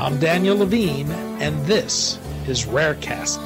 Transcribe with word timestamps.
I'm 0.00 0.18
Daniel 0.18 0.56
Levine, 0.56 1.10
and 1.42 1.62
this 1.66 2.18
is 2.48 2.64
Rarecast. 2.64 3.38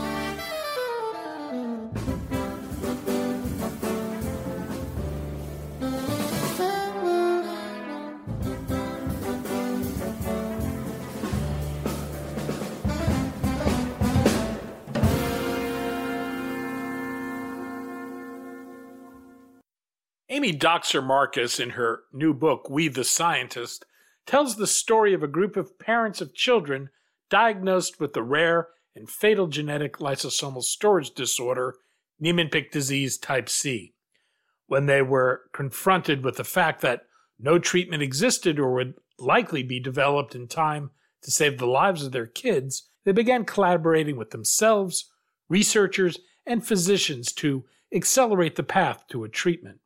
Amy 20.28 20.52
Dockser 20.52 21.04
Marcus, 21.04 21.58
in 21.58 21.70
her 21.70 22.04
new 22.12 22.32
book, 22.32 22.70
We 22.70 22.86
the 22.86 23.02
Scientist, 23.02 23.84
tells 24.26 24.56
the 24.56 24.66
story 24.66 25.14
of 25.14 25.22
a 25.22 25.28
group 25.28 25.56
of 25.56 25.78
parents 25.78 26.20
of 26.20 26.34
children 26.34 26.90
diagnosed 27.30 28.00
with 28.00 28.12
the 28.12 28.22
rare 28.22 28.68
and 28.94 29.08
fatal 29.10 29.46
genetic 29.46 29.98
lysosomal 29.98 30.62
storage 30.62 31.10
disorder, 31.10 31.76
Niemann-Pick 32.20 32.70
disease 32.70 33.18
type 33.18 33.48
C. 33.48 33.94
When 34.66 34.86
they 34.86 35.02
were 35.02 35.42
confronted 35.52 36.24
with 36.24 36.36
the 36.36 36.44
fact 36.44 36.80
that 36.82 37.06
no 37.38 37.58
treatment 37.58 38.02
existed 38.02 38.58
or 38.58 38.72
would 38.74 38.94
likely 39.18 39.62
be 39.62 39.80
developed 39.80 40.34
in 40.34 40.48
time 40.48 40.90
to 41.22 41.30
save 41.30 41.58
the 41.58 41.66
lives 41.66 42.04
of 42.04 42.12
their 42.12 42.26
kids, 42.26 42.88
they 43.04 43.12
began 43.12 43.44
collaborating 43.44 44.16
with 44.16 44.30
themselves, 44.30 45.10
researchers, 45.48 46.18
and 46.46 46.66
physicians 46.66 47.32
to 47.32 47.64
accelerate 47.92 48.56
the 48.56 48.62
path 48.62 49.04
to 49.08 49.24
a 49.24 49.28
treatment. 49.28 49.80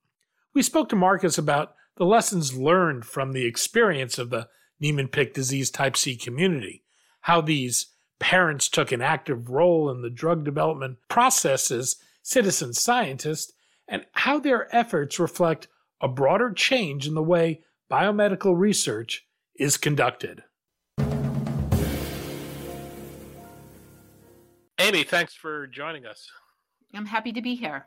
We 0.55 0.63
spoke 0.63 0.89
to 0.91 0.97
Marcus 0.97 1.39
about 1.39 1.75
the 1.99 2.07
lessons 2.07 2.57
learned 2.57 3.05
from 3.05 3.33
the 3.33 3.45
experience 3.45 4.19
of 4.19 4.31
the 4.31 4.49
Niemann-Pick 4.81 5.35
disease 5.35 5.69
type 5.71 5.97
C 5.97 6.17
community, 6.17 6.85
how 7.23 7.41
these 7.41 7.89
parents 8.21 8.69
took 8.69 8.93
an 8.93 9.03
active 9.03 9.51
role 9.51 9.91
in 9.91 10.01
the 10.01 10.11
drug 10.11 10.45
development 10.45 10.99
process 11.09 11.73
as 11.73 11.97
citizen 12.23 12.73
scientists, 12.73 13.53
and 13.89 14.07
how 14.13 14.39
their 14.39 14.75
efforts 14.75 15.19
reflect 15.19 15.67
a 16.01 16.07
broader 16.07 16.53
change 16.53 17.07
in 17.07 17.15
the 17.15 17.23
way 17.23 17.63
biomedical 17.91 18.57
research 18.57 19.27
is 19.57 19.77
conducted. 19.77 20.45
Amy, 24.79 25.03
thanks 25.03 25.35
for 25.35 25.67
joining 25.67 26.07
us. 26.07 26.31
I'm 26.95 27.07
happy 27.07 27.33
to 27.33 27.43
be 27.43 27.57
here. 27.57 27.87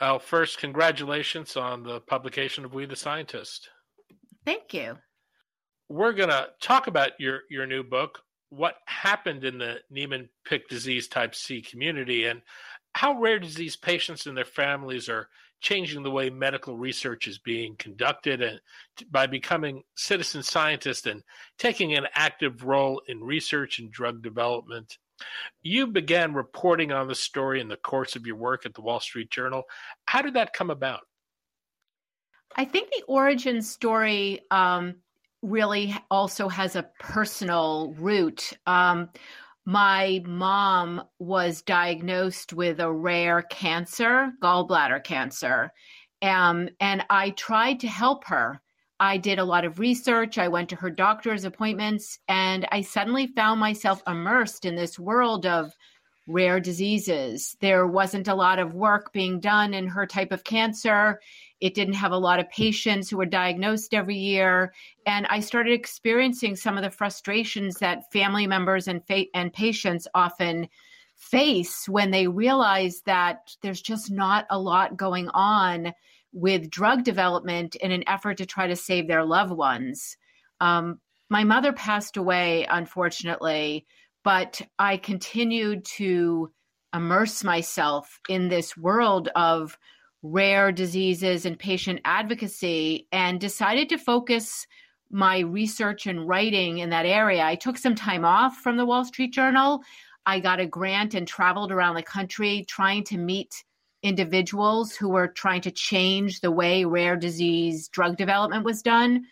Well, 0.00 0.18
first, 0.18 0.58
congratulations 0.58 1.56
on 1.56 1.82
the 1.82 2.00
publication 2.00 2.64
of 2.64 2.74
We 2.74 2.86
the 2.86 2.96
Scientist. 2.96 3.68
Thank 4.44 4.74
you. 4.74 4.98
We're 5.88 6.12
going 6.12 6.30
to 6.30 6.48
talk 6.60 6.86
about 6.86 7.12
your, 7.18 7.40
your 7.50 7.66
new 7.66 7.82
book, 7.82 8.20
what 8.48 8.76
happened 8.86 9.44
in 9.44 9.58
the 9.58 9.76
Niemann 9.90 10.28
Pick 10.44 10.68
disease 10.68 11.08
type 11.08 11.34
C 11.34 11.60
community, 11.60 12.26
and 12.26 12.42
how 12.94 13.18
rare 13.20 13.38
disease 13.38 13.76
patients 13.76 14.26
and 14.26 14.36
their 14.36 14.44
families 14.44 15.08
are 15.08 15.28
changing 15.60 16.02
the 16.02 16.10
way 16.10 16.28
medical 16.28 16.76
research 16.76 17.28
is 17.28 17.38
being 17.38 17.76
conducted 17.76 18.42
and 18.42 18.60
by 19.10 19.26
becoming 19.26 19.82
citizen 19.94 20.42
scientists 20.42 21.06
and 21.06 21.22
taking 21.56 21.94
an 21.94 22.06
active 22.14 22.64
role 22.64 23.00
in 23.06 23.22
research 23.22 23.78
and 23.78 23.90
drug 23.92 24.22
development. 24.22 24.98
You 25.62 25.86
began 25.86 26.34
reporting 26.34 26.92
on 26.92 27.08
the 27.08 27.14
story 27.14 27.60
in 27.60 27.68
the 27.68 27.76
course 27.76 28.16
of 28.16 28.26
your 28.26 28.36
work 28.36 28.66
at 28.66 28.74
the 28.74 28.82
Wall 28.82 29.00
Street 29.00 29.30
Journal. 29.30 29.64
How 30.06 30.22
did 30.22 30.34
that 30.34 30.52
come 30.52 30.70
about? 30.70 31.00
I 32.56 32.64
think 32.64 32.90
the 32.90 33.04
origin 33.06 33.62
story 33.62 34.40
um, 34.50 34.96
really 35.42 35.94
also 36.10 36.48
has 36.48 36.76
a 36.76 36.88
personal 36.98 37.94
root. 37.98 38.52
Um, 38.66 39.10
my 39.64 40.22
mom 40.26 41.02
was 41.18 41.62
diagnosed 41.62 42.52
with 42.52 42.80
a 42.80 42.92
rare 42.92 43.42
cancer, 43.42 44.32
gallbladder 44.42 45.02
cancer, 45.02 45.72
um, 46.20 46.68
and 46.80 47.04
I 47.08 47.30
tried 47.30 47.80
to 47.80 47.88
help 47.88 48.24
her. 48.26 48.60
I 49.02 49.16
did 49.16 49.40
a 49.40 49.44
lot 49.44 49.64
of 49.64 49.80
research. 49.80 50.38
I 50.38 50.46
went 50.46 50.68
to 50.68 50.76
her 50.76 50.88
doctor's 50.88 51.44
appointments, 51.44 52.20
and 52.28 52.68
I 52.70 52.82
suddenly 52.82 53.26
found 53.26 53.58
myself 53.58 54.00
immersed 54.06 54.64
in 54.64 54.76
this 54.76 54.96
world 54.96 55.44
of 55.44 55.72
rare 56.28 56.60
diseases. 56.60 57.56
There 57.60 57.88
wasn't 57.88 58.28
a 58.28 58.34
lot 58.36 58.60
of 58.60 58.74
work 58.74 59.12
being 59.12 59.40
done 59.40 59.74
in 59.74 59.88
her 59.88 60.06
type 60.06 60.30
of 60.30 60.44
cancer. 60.44 61.18
It 61.60 61.74
didn't 61.74 61.94
have 61.94 62.12
a 62.12 62.16
lot 62.16 62.38
of 62.38 62.48
patients 62.50 63.10
who 63.10 63.16
were 63.16 63.26
diagnosed 63.26 63.92
every 63.92 64.18
year. 64.18 64.72
And 65.04 65.26
I 65.26 65.40
started 65.40 65.72
experiencing 65.72 66.54
some 66.54 66.78
of 66.78 66.84
the 66.84 66.90
frustrations 66.90 67.78
that 67.78 68.12
family 68.12 68.46
members 68.46 68.86
and, 68.86 69.04
fa- 69.08 69.26
and 69.34 69.52
patients 69.52 70.06
often 70.14 70.68
face 71.16 71.88
when 71.88 72.12
they 72.12 72.28
realize 72.28 73.02
that 73.06 73.50
there's 73.62 73.82
just 73.82 74.12
not 74.12 74.46
a 74.48 74.60
lot 74.60 74.96
going 74.96 75.28
on 75.30 75.92
with 76.32 76.70
drug 76.70 77.04
development 77.04 77.74
in 77.76 77.92
an 77.92 78.04
effort 78.06 78.38
to 78.38 78.46
try 78.46 78.66
to 78.66 78.76
save 78.76 79.06
their 79.06 79.24
loved 79.24 79.52
ones. 79.52 80.16
Um, 80.60 81.00
my 81.28 81.44
mother 81.44 81.72
passed 81.72 82.16
away, 82.16 82.66
unfortunately, 82.68 83.86
but 84.24 84.60
I 84.78 84.96
continued 84.96 85.84
to 85.96 86.50
immerse 86.94 87.42
myself 87.42 88.20
in 88.28 88.48
this 88.48 88.76
world 88.76 89.28
of 89.34 89.78
rare 90.22 90.70
diseases 90.70 91.46
and 91.46 91.58
patient 91.58 92.00
advocacy 92.04 93.08
and 93.10 93.40
decided 93.40 93.88
to 93.88 93.98
focus 93.98 94.66
my 95.10 95.40
research 95.40 96.06
and 96.06 96.26
writing 96.26 96.78
in 96.78 96.90
that 96.90 97.06
area. 97.06 97.44
I 97.44 97.56
took 97.56 97.76
some 97.76 97.94
time 97.94 98.24
off 98.24 98.56
from 98.56 98.76
the 98.76 98.86
Wall 98.86 99.04
Street 99.04 99.32
Journal. 99.32 99.82
I 100.24 100.38
got 100.38 100.60
a 100.60 100.66
grant 100.66 101.14
and 101.14 101.26
traveled 101.26 101.72
around 101.72 101.96
the 101.96 102.02
country 102.02 102.64
trying 102.68 103.04
to 103.04 103.18
meet 103.18 103.64
individuals 104.02 104.96
who 104.96 105.08
were 105.08 105.28
trying 105.28 105.60
to 105.62 105.70
change 105.70 106.40
the 106.40 106.50
way 106.50 106.84
rare 106.84 107.16
disease 107.16 107.88
drug 107.88 108.16
development 108.16 108.64
was 108.64 108.82
done. 108.82 109.24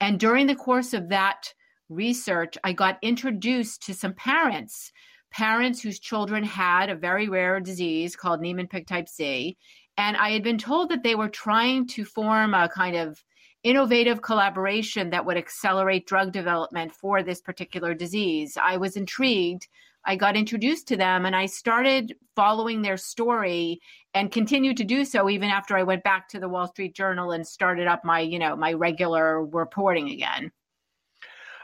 And 0.00 0.18
during 0.18 0.46
the 0.46 0.56
course 0.56 0.94
of 0.94 1.10
that 1.10 1.52
research, 1.88 2.56
I 2.64 2.72
got 2.72 2.98
introduced 3.02 3.82
to 3.86 3.94
some 3.94 4.14
parents, 4.14 4.92
parents 5.30 5.82
whose 5.82 6.00
children 6.00 6.44
had 6.44 6.90
a 6.90 6.96
very 6.96 7.28
rare 7.28 7.60
disease 7.60 8.16
called 8.16 8.40
Niemann-Pick 8.40 8.86
type 8.86 9.08
C. 9.08 9.56
And 9.96 10.16
I 10.16 10.30
had 10.30 10.42
been 10.42 10.58
told 10.58 10.90
that 10.90 11.02
they 11.02 11.14
were 11.14 11.28
trying 11.28 11.86
to 11.88 12.04
form 12.04 12.54
a 12.54 12.68
kind 12.68 12.96
of 12.96 13.22
innovative 13.62 14.20
collaboration 14.20 15.10
that 15.10 15.24
would 15.24 15.36
accelerate 15.36 16.06
drug 16.06 16.32
development 16.32 16.92
for 16.92 17.22
this 17.22 17.40
particular 17.40 17.94
disease. 17.94 18.58
I 18.60 18.76
was 18.76 18.96
intrigued. 18.96 19.68
I 20.06 20.16
got 20.16 20.36
introduced 20.36 20.88
to 20.88 20.96
them 20.96 21.26
and 21.26 21.34
I 21.34 21.46
started 21.46 22.14
following 22.36 22.82
their 22.82 22.96
story 22.96 23.80
and 24.12 24.30
continued 24.30 24.76
to 24.78 24.84
do 24.84 25.04
so 25.04 25.30
even 25.30 25.50
after 25.50 25.76
I 25.76 25.82
went 25.82 26.04
back 26.04 26.28
to 26.30 26.40
the 26.40 26.48
Wall 26.48 26.68
Street 26.68 26.94
Journal 26.94 27.32
and 27.32 27.46
started 27.46 27.86
up 27.86 28.04
my, 28.04 28.20
Hugh 28.20 28.38
know, 28.38 28.56
my 28.56 28.72
regular 28.72 29.44
reporting 29.44 30.10
again. 30.10 30.52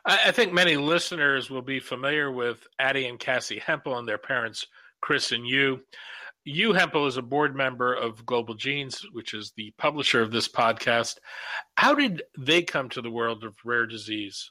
I 0.07 0.31
think 0.31 0.53
many 0.53 0.77
listeners 0.77 1.51
will 1.51 1.63
be 1.63 1.79
familiar 1.79 2.33
with 2.33 2.67
Addie 2.79 3.07
and 3.07 3.19
Cassie 3.19 3.59
Hempel 3.59 3.99
and 3.99 4.09
their 4.09 4.19
parents, 4.19 4.67
Chris 5.03 5.31
and 5.33 5.47
you. 5.47 5.81
Hugh, 6.45 6.73
Hempel 6.73 7.07
is 7.07 7.19
a 7.19 7.23
board 7.23 7.55
member 7.55 7.93
of 7.93 8.25
Global 8.25 8.55
Genes, 8.55 9.05
which 9.13 9.35
is 9.35 9.53
the 9.57 9.73
publisher 9.77 10.23
of 10.23 10.31
this 10.31 10.49
podcast. 10.49 11.19
How 11.77 11.95
did 11.95 12.23
they 12.39 12.63
come 12.63 12.89
to 12.91 13.03
the 13.03 13.11
world 13.11 13.45
of 13.45 13.55
rare 13.63 13.87
disease? 13.87 14.51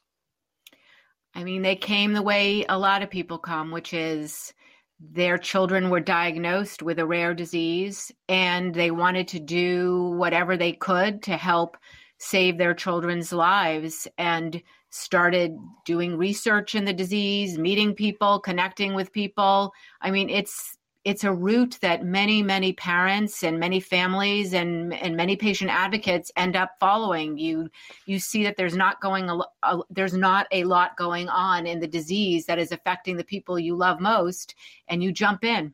I 1.36 1.44
mean, 1.44 1.62
they 1.62 1.76
came 1.76 2.14
the 2.14 2.22
way 2.22 2.66
a 2.68 2.78
lot 2.78 3.02
of 3.02 3.10
people 3.10 3.38
come, 3.38 3.72
which 3.72 3.94
is 3.94 4.54
their 5.00 5.38
children 5.38 5.90
were 5.90 6.00
diagnosed 6.00 6.82
with 6.82 7.00
a 7.00 7.06
rare 7.06 7.34
disease 7.34 8.12
and 8.28 8.74
they 8.74 8.92
wanted 8.92 9.28
to 9.30 9.40
do 9.40 10.10
whatever 10.18 10.58
they 10.58 10.74
could 10.74 11.24
to 11.24 11.38
help 11.38 11.78
save 12.18 12.58
their 12.58 12.74
children's 12.74 13.32
lives 13.32 14.08
and 14.18 14.62
started 14.90 15.56
doing 15.86 16.18
research 16.18 16.76
in 16.76 16.84
the 16.84 16.94
disease, 16.94 17.58
meeting 17.58 17.94
people, 17.94 18.40
connecting 18.40 18.94
with 18.94 19.14
people. 19.14 19.72
I 20.02 20.12
mean, 20.12 20.30
it's 20.30 20.78
it's 21.06 21.24
a 21.24 21.34
route 21.34 21.78
that 21.82 22.04
many 22.04 22.44
many 22.44 22.74
parents 22.74 23.44
and 23.44 23.60
many 23.60 23.80
families 23.80 24.54
and 24.54 24.94
and 24.94 25.16
many 25.16 25.36
patient 25.36 25.72
advocates 25.72 26.32
end 26.36 26.56
up 26.56 26.72
following. 26.80 27.38
You 27.38 27.70
you 28.06 28.20
see 28.20 28.44
that 28.44 28.58
there's 28.58 28.76
not 28.76 29.02
going 29.02 29.30
a, 29.30 29.40
a, 29.64 29.80
there's 29.90 30.14
not 30.14 30.48
a 30.52 30.64
lot 30.66 30.98
going 30.98 31.30
on 31.30 31.66
in 31.66 31.80
the 31.80 31.88
disease 31.88 32.46
that 32.46 32.60
is 32.60 32.72
affecting 32.72 33.18
the 33.18 33.24
people 33.24 33.58
you 33.58 33.76
love 33.76 34.00
most 34.00 34.56
and 34.88 35.04
you 35.04 35.12
jump 35.12 35.44
in. 35.44 35.74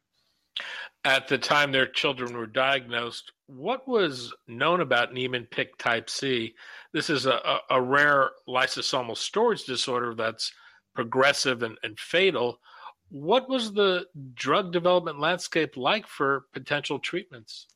At 1.04 1.28
the 1.28 1.38
time 1.38 1.72
their 1.72 1.88
children 1.88 2.38
were 2.38 2.48
diagnosed 2.48 3.32
what 3.48 3.88
was 3.88 4.34
known 4.48 4.82
about 4.82 5.14
Niemann-Pick 5.14 5.78
type 5.78 6.10
C? 6.10 6.56
This 6.94 7.10
is 7.10 7.26
a, 7.26 7.60
a 7.70 7.82
rare 7.82 8.32
lysosomal 8.48 9.18
storage 9.18 9.66
disorder 9.66 10.16
that's 10.16 10.52
progressive 10.96 11.62
and, 11.62 11.78
and 11.84 12.00
fatal 12.00 12.60
what 13.10 13.50
was 13.50 13.74
the 13.74 14.06
drug 14.34 14.72
development 14.72 15.20
landscape 15.20 15.78
like 15.78 16.08
for 16.08 16.46
potential 16.54 17.00
treatments? 17.00 17.68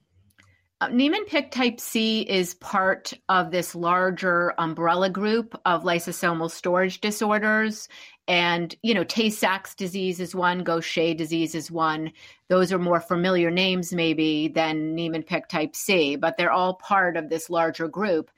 Uh, 0.81 0.87
Niemann-Pick 0.87 1.51
type 1.51 1.79
C 1.79 2.21
is 2.21 2.53
part 2.53 3.11
of 3.27 3.51
this 3.51 3.75
larger 3.75 4.53
umbrella 4.57 5.09
group 5.09 5.59
of 5.65 5.83
lysosomal 5.83 6.49
storage 6.49 7.01
disorders. 7.01 7.89
And, 8.29 8.73
you 8.81 8.93
know, 8.93 9.03
Tay-Sachs 9.03 9.75
disease 9.75 10.21
is 10.21 10.33
one, 10.33 10.63
Gaucher 10.63 11.13
disease 11.13 11.53
is 11.53 11.69
one. 11.69 12.13
Those 12.47 12.71
are 12.71 12.79
more 12.79 13.01
familiar 13.01 13.51
names, 13.51 13.91
maybe, 13.91 14.47
than 14.47 14.95
Niemann-Pick 14.95 15.49
type 15.49 15.75
C, 15.75 16.15
but 16.15 16.37
they're 16.37 16.51
all 16.51 16.75
part 16.75 17.17
of 17.17 17.27
this 17.27 17.49
larger 17.49 17.89
group. 17.89 18.31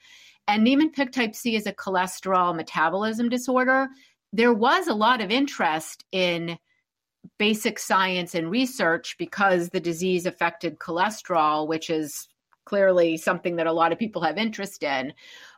And 0.48 0.64
Niemann-Pick 0.64 1.12
type 1.12 1.36
C 1.36 1.56
is 1.56 1.68
a 1.68 1.74
cholesterol 1.74 2.56
metabolism 2.56 3.30
disorder. 3.30 3.88
There 4.34 4.54
was 4.54 4.88
a 4.88 4.96
lot 4.96 5.22
of 5.22 5.30
interest 5.30 6.06
in 6.12 6.58
basic 7.38 7.80
science 7.80 8.36
and 8.36 8.50
research 8.50 9.16
because 9.18 9.70
the 9.70 9.80
disease 9.80 10.26
affected 10.26 10.80
cholesterol, 10.80 11.68
which 11.68 11.90
is 11.90 12.28
clearly 12.66 13.18
something 13.18 13.56
that 13.56 13.68
a 13.68 13.74
lot 13.74 13.92
of 13.92 14.00
people 14.00 14.22
have 14.22 14.38
interest 14.38 14.84
in. 14.84 15.14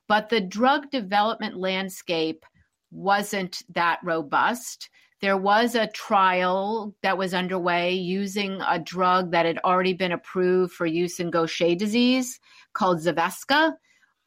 But 0.07 0.29
the 0.29 0.41
drug 0.41 0.89
development 0.91 1.57
landscape 1.57 2.45
wasn't 2.91 3.63
that 3.73 3.99
robust. 4.03 4.89
There 5.21 5.37
was 5.37 5.75
a 5.75 5.87
trial 5.87 6.93
that 7.01 7.17
was 7.17 7.33
underway 7.33 7.93
using 7.93 8.59
a 8.67 8.77
drug 8.77 9.31
that 9.31 9.45
had 9.45 9.59
already 9.59 9.93
been 9.93 10.11
approved 10.11 10.73
for 10.73 10.85
use 10.85 11.19
in 11.19 11.31
Gaucher 11.31 11.75
disease 11.75 12.39
called 12.73 12.99
Zavesca, 12.99 13.73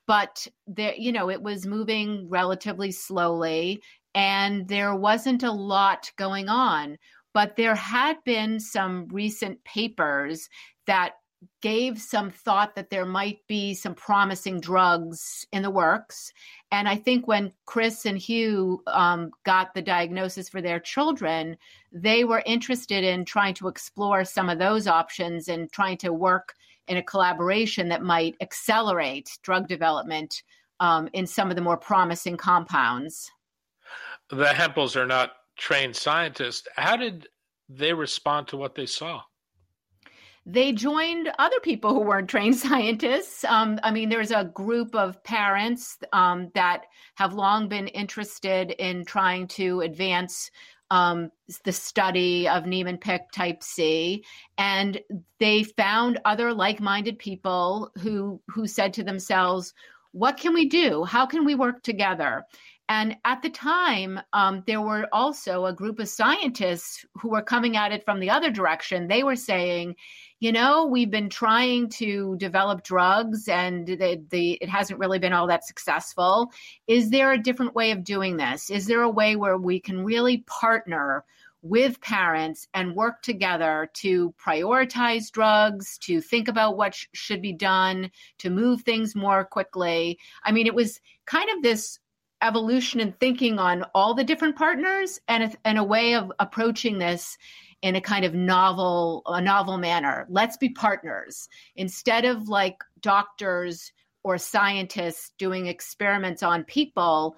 but 0.06 0.46
there, 0.66 0.94
you 0.96 1.12
know, 1.12 1.30
it 1.30 1.42
was 1.42 1.66
moving 1.66 2.28
relatively 2.28 2.92
slowly, 2.92 3.82
and 4.14 4.66
there 4.68 4.94
wasn't 4.94 5.42
a 5.42 5.50
lot 5.50 6.10
going 6.16 6.48
on. 6.48 6.96
But 7.36 7.56
there 7.56 7.74
had 7.74 8.16
been 8.24 8.58
some 8.58 9.08
recent 9.08 9.62
papers 9.62 10.48
that 10.86 11.16
gave 11.60 12.00
some 12.00 12.30
thought 12.30 12.74
that 12.76 12.88
there 12.88 13.04
might 13.04 13.40
be 13.46 13.74
some 13.74 13.94
promising 13.94 14.58
drugs 14.58 15.44
in 15.52 15.60
the 15.60 15.68
works. 15.68 16.32
And 16.72 16.88
I 16.88 16.96
think 16.96 17.28
when 17.28 17.52
Chris 17.66 18.06
and 18.06 18.16
Hugh 18.16 18.82
um, 18.86 19.32
got 19.44 19.74
the 19.74 19.82
diagnosis 19.82 20.48
for 20.48 20.62
their 20.62 20.80
children, 20.80 21.58
they 21.92 22.24
were 22.24 22.42
interested 22.46 23.04
in 23.04 23.26
trying 23.26 23.52
to 23.56 23.68
explore 23.68 24.24
some 24.24 24.48
of 24.48 24.58
those 24.58 24.86
options 24.86 25.48
and 25.48 25.70
trying 25.70 25.98
to 25.98 26.14
work 26.14 26.54
in 26.88 26.96
a 26.96 27.02
collaboration 27.02 27.90
that 27.90 28.00
might 28.00 28.34
accelerate 28.40 29.28
drug 29.42 29.68
development 29.68 30.42
um, 30.80 31.06
in 31.12 31.26
some 31.26 31.50
of 31.50 31.56
the 31.56 31.60
more 31.60 31.76
promising 31.76 32.38
compounds. 32.38 33.30
The 34.30 34.46
Hempels 34.46 34.96
are 34.96 35.06
not 35.06 35.32
trained 35.56 35.96
scientists. 35.96 36.66
How 36.76 36.96
did 36.96 37.28
they 37.68 37.92
respond 37.92 38.48
to 38.48 38.56
what 38.56 38.74
they 38.74 38.86
saw? 38.86 39.22
They 40.48 40.72
joined 40.72 41.32
other 41.40 41.58
people 41.58 41.92
who 41.92 42.00
weren't 42.00 42.30
trained 42.30 42.56
scientists. 42.68 43.44
Um, 43.44 43.80
I 43.82 43.90
mean, 43.90 44.08
there's 44.08 44.30
a 44.30 44.44
group 44.44 44.94
of 44.94 45.22
parents 45.24 45.98
um, 46.12 46.50
that 46.54 46.84
have 47.16 47.34
long 47.34 47.68
been 47.68 47.88
interested 47.88 48.70
in 48.70 49.04
trying 49.04 49.48
to 49.48 49.80
advance 49.80 50.50
um, 50.90 51.32
the 51.64 51.72
study 51.72 52.48
of 52.48 52.66
Niemann-Pick 52.66 53.32
type 53.32 53.60
C, 53.64 54.24
and 54.56 55.00
they 55.40 55.64
found 55.64 56.20
other 56.24 56.54
like-minded 56.54 57.18
people 57.18 57.90
who 57.98 58.40
who 58.46 58.68
said 58.68 58.92
to 58.94 59.02
themselves, 59.02 59.74
"What 60.12 60.36
can 60.36 60.54
we 60.54 60.68
do? 60.68 61.02
How 61.02 61.26
can 61.26 61.44
we 61.44 61.56
work 61.56 61.82
together?" 61.82 62.44
And 62.88 63.16
at 63.24 63.42
the 63.42 63.50
time, 63.50 64.20
um, 64.32 64.62
there 64.66 64.80
were 64.80 65.08
also 65.12 65.66
a 65.66 65.72
group 65.72 65.98
of 65.98 66.08
scientists 66.08 67.04
who 67.20 67.30
were 67.30 67.42
coming 67.42 67.76
at 67.76 67.90
it 67.90 68.04
from 68.04 68.20
the 68.20 68.30
other 68.30 68.50
direction. 68.50 69.08
They 69.08 69.24
were 69.24 69.36
saying, 69.36 69.96
you 70.38 70.52
know, 70.52 70.86
we've 70.86 71.10
been 71.10 71.28
trying 71.28 71.88
to 71.90 72.36
develop 72.36 72.84
drugs 72.84 73.48
and 73.48 73.86
the, 73.86 74.22
the, 74.30 74.52
it 74.60 74.68
hasn't 74.68 75.00
really 75.00 75.18
been 75.18 75.32
all 75.32 75.48
that 75.48 75.66
successful. 75.66 76.52
Is 76.86 77.10
there 77.10 77.32
a 77.32 77.42
different 77.42 77.74
way 77.74 77.90
of 77.90 78.04
doing 78.04 78.36
this? 78.36 78.70
Is 78.70 78.86
there 78.86 79.02
a 79.02 79.10
way 79.10 79.34
where 79.34 79.56
we 79.56 79.80
can 79.80 80.04
really 80.04 80.44
partner 80.46 81.24
with 81.62 82.00
parents 82.00 82.68
and 82.74 82.94
work 82.94 83.22
together 83.22 83.90
to 83.94 84.32
prioritize 84.34 85.32
drugs, 85.32 85.98
to 85.98 86.20
think 86.20 86.46
about 86.46 86.76
what 86.76 86.94
sh- 86.94 87.06
should 87.12 87.42
be 87.42 87.52
done, 87.52 88.10
to 88.38 88.50
move 88.50 88.82
things 88.82 89.16
more 89.16 89.44
quickly? 89.44 90.18
I 90.44 90.52
mean, 90.52 90.66
it 90.66 90.74
was 90.74 91.00
kind 91.24 91.48
of 91.50 91.62
this 91.62 91.98
evolution 92.42 93.00
and 93.00 93.18
thinking 93.18 93.58
on 93.58 93.84
all 93.94 94.14
the 94.14 94.24
different 94.24 94.56
partners 94.56 95.20
and 95.28 95.44
a, 95.44 95.52
and 95.64 95.78
a 95.78 95.84
way 95.84 96.14
of 96.14 96.32
approaching 96.38 96.98
this 96.98 97.38
in 97.82 97.96
a 97.96 98.00
kind 98.00 98.24
of 98.24 98.34
novel 98.34 99.22
a 99.26 99.40
novel 99.40 99.78
manner. 99.78 100.26
Let's 100.28 100.56
be 100.56 100.70
partners. 100.70 101.48
Instead 101.76 102.24
of 102.24 102.48
like 102.48 102.76
doctors 103.00 103.92
or 104.22 104.38
scientists 104.38 105.32
doing 105.38 105.66
experiments 105.66 106.42
on 106.42 106.64
people 106.64 107.36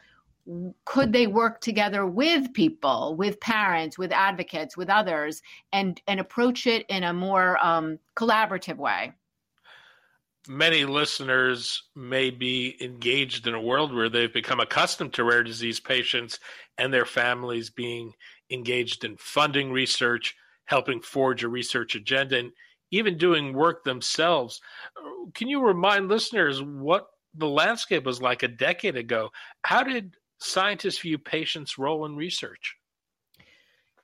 could 0.87 1.13
they 1.13 1.27
work 1.27 1.61
together 1.61 2.07
with 2.07 2.53
people 2.55 3.15
with 3.17 3.39
parents 3.41 3.99
with 3.99 4.11
advocates 4.13 4.77
with 4.77 4.89
others 4.89 5.43
and 5.73 6.01
and 6.07 6.21
approach 6.21 6.67
it 6.67 6.87
in 6.89 7.05
a 7.05 7.13
more 7.13 7.63
um, 7.63 7.99
collaborative 8.17 8.79
way 8.79 9.13
many 10.49 10.85
listeners 10.85 11.83
may 11.95 12.31
be 12.31 12.77
engaged 12.81 13.47
in 13.47 13.55
a 13.55 13.61
world 13.61 13.95
where 13.95 14.09
they've 14.09 14.33
become 14.33 14.61
accustomed 14.61 15.13
to 15.15 15.25
rare 15.25 15.43
disease 15.43 15.79
patients 15.79 16.41
and 16.79 16.93
their 16.93 17.05
families 17.05 17.71
being 17.71 18.15
engaged 18.51 19.05
in 19.05 19.17
funding 19.19 19.71
research, 19.71 20.35
helping 20.65 21.01
forge 21.01 21.45
a 21.45 21.49
research 21.49 21.95
agenda, 21.95 22.39
and 22.39 22.53
even 22.91 23.19
doing 23.19 23.53
work 23.53 23.85
themselves. 23.85 24.61
Can 25.35 25.49
you 25.49 25.61
remind 25.61 26.09
listeners 26.09 26.63
what 26.63 27.07
the 27.35 27.47
landscape 27.49 28.05
was 28.05 28.23
like 28.23 28.43
a 28.43 28.49
decade 28.49 28.97
ago? 28.97 29.31
How 29.63 29.83
did 29.83 30.15
scientists 30.41 30.99
view 30.99 31.19
patients' 31.19 31.79
role 31.79 32.07
in 32.07 32.17
research? 32.17 32.77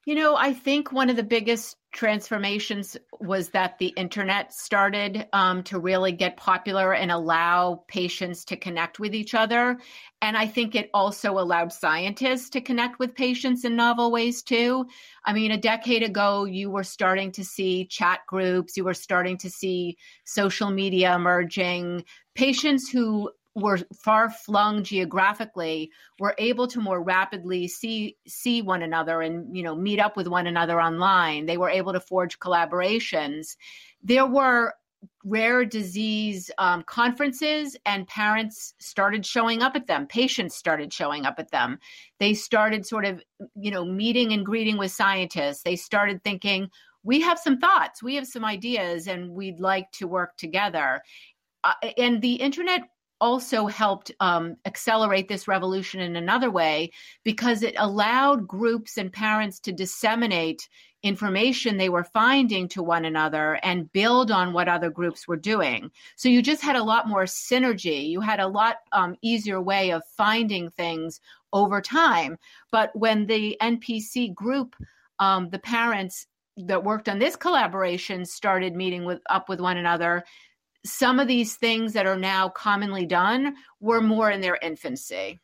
You 0.06 0.14
know, 0.14 0.36
I 0.36 0.52
think 0.52 0.92
one 0.92 1.08
of 1.08 1.16
the 1.16 1.22
biggest 1.22 1.76
transformations 1.90 2.94
was 3.20 3.50
that 3.50 3.78
the 3.78 3.94
internet 3.96 4.52
started 4.52 5.26
um, 5.32 5.62
to 5.62 5.78
really 5.78 6.12
get 6.12 6.36
popular 6.36 6.92
and 6.92 7.10
allow 7.10 7.84
patients 7.88 8.44
to 8.46 8.56
connect 8.56 8.98
with 8.98 9.14
each 9.14 9.34
other. 9.34 9.78
And 10.20 10.36
I 10.36 10.46
think 10.46 10.74
it 10.74 10.90
also 10.92 11.38
allowed 11.38 11.72
scientists 11.72 12.50
to 12.50 12.60
connect 12.60 12.98
with 12.98 13.14
patients 13.14 13.64
in 13.64 13.76
novel 13.76 14.10
ways 14.12 14.42
too. 14.42 14.86
I 15.24 15.32
mean, 15.32 15.52
a 15.52 15.56
decade 15.56 16.02
ago, 16.02 16.44
you 16.44 16.68
were 16.68 16.84
starting 16.84 17.32
to 17.32 17.44
see 17.44 17.86
chat 17.86 18.20
groups, 18.26 18.76
you 18.76 18.84
were 18.84 18.92
starting 18.92 19.38
to 19.38 19.48
see 19.48 19.96
social 20.26 20.70
media 20.70 21.14
emerging. 21.14 22.04
Patients 22.34 22.90
who 22.90 23.30
were 23.54 23.78
far 23.94 24.30
flung 24.30 24.82
geographically 24.82 25.90
were 26.18 26.34
able 26.38 26.66
to 26.66 26.80
more 26.80 27.02
rapidly 27.02 27.68
see 27.68 28.16
see 28.26 28.62
one 28.62 28.82
another 28.82 29.20
and 29.22 29.56
you 29.56 29.62
know 29.62 29.76
meet 29.76 30.00
up 30.00 30.16
with 30.16 30.26
one 30.26 30.46
another 30.46 30.80
online. 30.80 31.46
They 31.46 31.56
were 31.56 31.70
able 31.70 31.92
to 31.92 32.00
forge 32.00 32.38
collaborations. 32.38 33.56
There 34.02 34.26
were 34.26 34.74
rare 35.24 35.64
disease 35.64 36.50
um, 36.58 36.82
conferences 36.84 37.76
and 37.84 38.08
parents 38.08 38.74
started 38.78 39.24
showing 39.24 39.62
up 39.62 39.76
at 39.76 39.86
them. 39.86 40.06
Patients 40.06 40.54
started 40.54 40.92
showing 40.92 41.26
up 41.26 41.34
at 41.38 41.50
them. 41.50 41.78
They 42.18 42.34
started 42.34 42.86
sort 42.86 43.04
of 43.04 43.22
you 43.54 43.70
know 43.70 43.84
meeting 43.84 44.32
and 44.32 44.44
greeting 44.44 44.78
with 44.78 44.90
scientists. 44.90 45.62
They 45.62 45.76
started 45.76 46.24
thinking 46.24 46.70
we 47.04 47.20
have 47.20 47.38
some 47.38 47.58
thoughts. 47.58 48.02
We 48.02 48.16
have 48.16 48.26
some 48.26 48.44
ideas 48.44 49.06
and 49.06 49.30
we'd 49.30 49.60
like 49.60 49.92
to 49.92 50.08
work 50.08 50.36
together. 50.38 51.02
Uh, 51.62 51.74
and 51.96 52.20
the 52.20 52.34
internet 52.34 52.82
also 53.24 53.66
helped 53.66 54.12
um, 54.20 54.54
accelerate 54.66 55.28
this 55.28 55.48
revolution 55.48 55.98
in 55.98 56.14
another 56.14 56.50
way 56.50 56.90
because 57.24 57.62
it 57.62 57.74
allowed 57.78 58.46
groups 58.46 58.98
and 58.98 59.10
parents 59.10 59.58
to 59.58 59.72
disseminate 59.72 60.68
information 61.02 61.78
they 61.78 61.88
were 61.88 62.04
finding 62.04 62.68
to 62.68 62.82
one 62.82 63.06
another 63.06 63.58
and 63.62 63.90
build 63.94 64.30
on 64.30 64.52
what 64.52 64.68
other 64.68 64.90
groups 64.90 65.26
were 65.26 65.38
doing. 65.38 65.90
So 66.16 66.28
you 66.28 66.42
just 66.42 66.62
had 66.62 66.76
a 66.76 66.82
lot 66.82 67.08
more 67.08 67.24
synergy. 67.24 68.10
You 68.10 68.20
had 68.20 68.40
a 68.40 68.46
lot 68.46 68.76
um, 68.92 69.16
easier 69.22 69.58
way 69.58 69.90
of 69.90 70.02
finding 70.18 70.68
things 70.68 71.18
over 71.54 71.80
time. 71.80 72.36
But 72.70 72.94
when 72.94 73.24
the 73.24 73.56
NPC 73.62 74.34
group, 74.34 74.76
um, 75.18 75.48
the 75.48 75.58
parents 75.58 76.26
that 76.58 76.84
worked 76.84 77.08
on 77.08 77.18
this 77.18 77.36
collaboration 77.36 78.26
started 78.26 78.76
meeting 78.76 79.06
with 79.06 79.22
up 79.30 79.48
with 79.48 79.60
one 79.60 79.78
another, 79.78 80.24
some 80.84 81.18
of 81.18 81.28
these 81.28 81.56
things 81.56 81.92
that 81.94 82.06
are 82.06 82.18
now 82.18 82.48
commonly 82.48 83.06
done 83.06 83.56
were 83.80 84.00
more 84.00 84.30
in 84.30 84.40
their 84.40 84.58
infancy. 84.62 85.40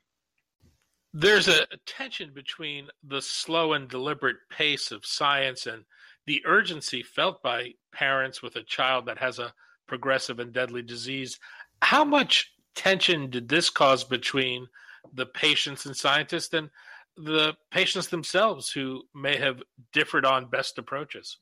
There's 1.12 1.48
a 1.48 1.66
tension 1.86 2.32
between 2.32 2.88
the 3.02 3.20
slow 3.20 3.72
and 3.72 3.88
deliberate 3.88 4.36
pace 4.50 4.92
of 4.92 5.04
science 5.04 5.66
and 5.66 5.84
the 6.26 6.42
urgency 6.46 7.02
felt 7.02 7.42
by 7.42 7.72
parents 7.92 8.42
with 8.42 8.54
a 8.56 8.62
child 8.62 9.06
that 9.06 9.18
has 9.18 9.38
a 9.38 9.52
progressive 9.88 10.38
and 10.38 10.52
deadly 10.52 10.82
disease. 10.82 11.40
How 11.82 12.04
much 12.04 12.52
tension 12.76 13.30
did 13.30 13.48
this 13.48 13.70
cause 13.70 14.04
between 14.04 14.68
the 15.14 15.26
patients 15.26 15.86
and 15.86 15.96
scientists 15.96 16.54
and 16.54 16.70
the 17.16 17.56
patients 17.72 18.06
themselves 18.06 18.70
who 18.70 19.02
may 19.14 19.36
have 19.36 19.60
differed 19.92 20.24
on 20.24 20.48
best 20.50 20.78
approaches? 20.78 21.38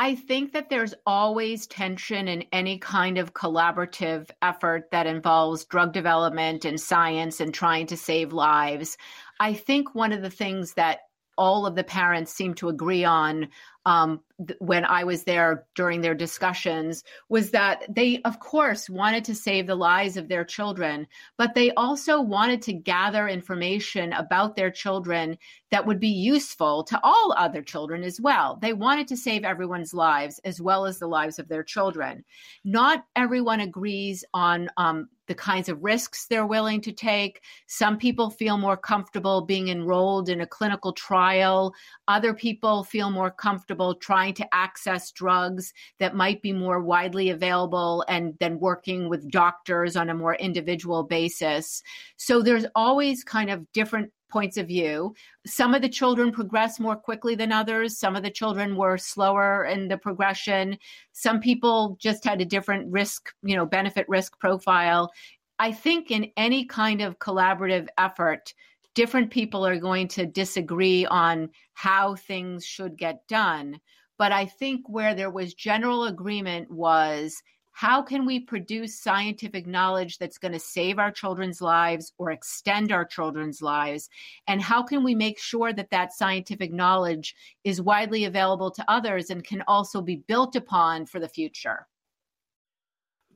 I 0.00 0.14
think 0.14 0.52
that 0.54 0.70
there's 0.70 0.94
always 1.04 1.66
tension 1.66 2.26
in 2.26 2.46
any 2.52 2.78
kind 2.78 3.18
of 3.18 3.34
collaborative 3.34 4.30
effort 4.40 4.90
that 4.92 5.06
involves 5.06 5.66
drug 5.66 5.92
development 5.92 6.64
and 6.64 6.80
science 6.80 7.38
and 7.38 7.52
trying 7.52 7.86
to 7.88 7.98
save 7.98 8.32
lives. 8.32 8.96
I 9.40 9.52
think 9.52 9.94
one 9.94 10.12
of 10.12 10.22
the 10.22 10.30
things 10.30 10.72
that 10.72 11.00
all 11.40 11.64
of 11.64 11.74
the 11.74 11.82
parents 11.82 12.34
seemed 12.34 12.58
to 12.58 12.68
agree 12.68 13.02
on 13.02 13.48
um, 13.86 14.20
th- 14.46 14.58
when 14.60 14.84
I 14.84 15.04
was 15.04 15.24
there 15.24 15.64
during 15.74 16.02
their 16.02 16.14
discussions 16.14 17.02
was 17.30 17.52
that 17.52 17.82
they, 17.88 18.20
of 18.26 18.38
course, 18.40 18.90
wanted 18.90 19.24
to 19.24 19.34
save 19.34 19.66
the 19.66 19.74
lives 19.74 20.18
of 20.18 20.28
their 20.28 20.44
children, 20.44 21.06
but 21.38 21.54
they 21.54 21.70
also 21.72 22.20
wanted 22.20 22.60
to 22.62 22.74
gather 22.74 23.26
information 23.26 24.12
about 24.12 24.54
their 24.54 24.70
children 24.70 25.38
that 25.70 25.86
would 25.86 25.98
be 25.98 26.08
useful 26.08 26.84
to 26.84 27.00
all 27.02 27.34
other 27.38 27.62
children 27.62 28.04
as 28.04 28.20
well. 28.20 28.58
They 28.60 28.74
wanted 28.74 29.08
to 29.08 29.16
save 29.16 29.44
everyone's 29.44 29.94
lives 29.94 30.40
as 30.44 30.60
well 30.60 30.84
as 30.84 30.98
the 30.98 31.08
lives 31.08 31.38
of 31.38 31.48
their 31.48 31.62
children. 31.62 32.22
Not 32.64 33.06
everyone 33.16 33.60
agrees 33.60 34.26
on 34.34 34.68
um, 34.76 35.08
the 35.30 35.34
kinds 35.36 35.68
of 35.68 35.84
risks 35.84 36.26
they're 36.26 36.44
willing 36.44 36.80
to 36.80 36.90
take. 36.90 37.40
Some 37.68 37.98
people 37.98 38.30
feel 38.30 38.58
more 38.58 38.76
comfortable 38.76 39.42
being 39.42 39.68
enrolled 39.68 40.28
in 40.28 40.40
a 40.40 40.46
clinical 40.46 40.92
trial. 40.92 41.72
Other 42.08 42.34
people 42.34 42.82
feel 42.82 43.12
more 43.12 43.30
comfortable 43.30 43.94
trying 43.94 44.34
to 44.34 44.48
access 44.52 45.12
drugs 45.12 45.72
that 46.00 46.16
might 46.16 46.42
be 46.42 46.52
more 46.52 46.80
widely 46.80 47.30
available 47.30 48.04
and 48.08 48.34
then 48.40 48.58
working 48.58 49.08
with 49.08 49.30
doctors 49.30 49.94
on 49.94 50.10
a 50.10 50.14
more 50.14 50.34
individual 50.34 51.04
basis. 51.04 51.80
So 52.16 52.42
there's 52.42 52.66
always 52.74 53.22
kind 53.22 53.50
of 53.50 53.70
different 53.70 54.10
points 54.30 54.56
of 54.56 54.68
view. 54.68 55.14
Some 55.46 55.74
of 55.74 55.82
the 55.82 55.88
children 55.88 56.32
progress 56.32 56.78
more 56.80 56.96
quickly 56.96 57.34
than 57.34 57.52
others. 57.52 57.98
Some 57.98 58.16
of 58.16 58.22
the 58.22 58.30
children 58.30 58.76
were 58.76 58.96
slower 58.96 59.64
in 59.64 59.88
the 59.88 59.98
progression. 59.98 60.78
Some 61.12 61.40
people 61.40 61.96
just 62.00 62.24
had 62.24 62.40
a 62.40 62.44
different 62.44 62.90
risk, 62.90 63.32
you 63.42 63.56
know, 63.56 63.66
benefit 63.66 64.08
risk 64.08 64.38
profile. 64.38 65.10
I 65.58 65.72
think 65.72 66.10
in 66.10 66.30
any 66.36 66.64
kind 66.64 67.02
of 67.02 67.18
collaborative 67.18 67.86
effort, 67.98 68.54
different 68.94 69.30
people 69.30 69.66
are 69.66 69.78
going 69.78 70.08
to 70.08 70.26
disagree 70.26 71.06
on 71.06 71.50
how 71.74 72.14
things 72.14 72.64
should 72.64 72.96
get 72.96 73.26
done. 73.28 73.80
But 74.18 74.32
I 74.32 74.46
think 74.46 74.88
where 74.88 75.14
there 75.14 75.30
was 75.30 75.54
general 75.54 76.04
agreement 76.04 76.70
was 76.70 77.42
how 77.80 78.02
can 78.02 78.26
we 78.26 78.38
produce 78.38 79.00
scientific 79.00 79.66
knowledge 79.66 80.18
that's 80.18 80.36
going 80.36 80.52
to 80.52 80.60
save 80.60 80.98
our 80.98 81.10
children's 81.10 81.62
lives 81.62 82.12
or 82.18 82.30
extend 82.30 82.92
our 82.92 83.06
children's 83.06 83.62
lives? 83.62 84.10
And 84.46 84.60
how 84.60 84.82
can 84.82 85.02
we 85.02 85.14
make 85.14 85.38
sure 85.38 85.72
that 85.72 85.88
that 85.88 86.12
scientific 86.12 86.74
knowledge 86.74 87.34
is 87.64 87.80
widely 87.80 88.26
available 88.26 88.70
to 88.72 88.84
others 88.86 89.30
and 89.30 89.42
can 89.42 89.62
also 89.66 90.02
be 90.02 90.16
built 90.16 90.56
upon 90.56 91.06
for 91.06 91.20
the 91.20 91.28
future? 91.28 91.86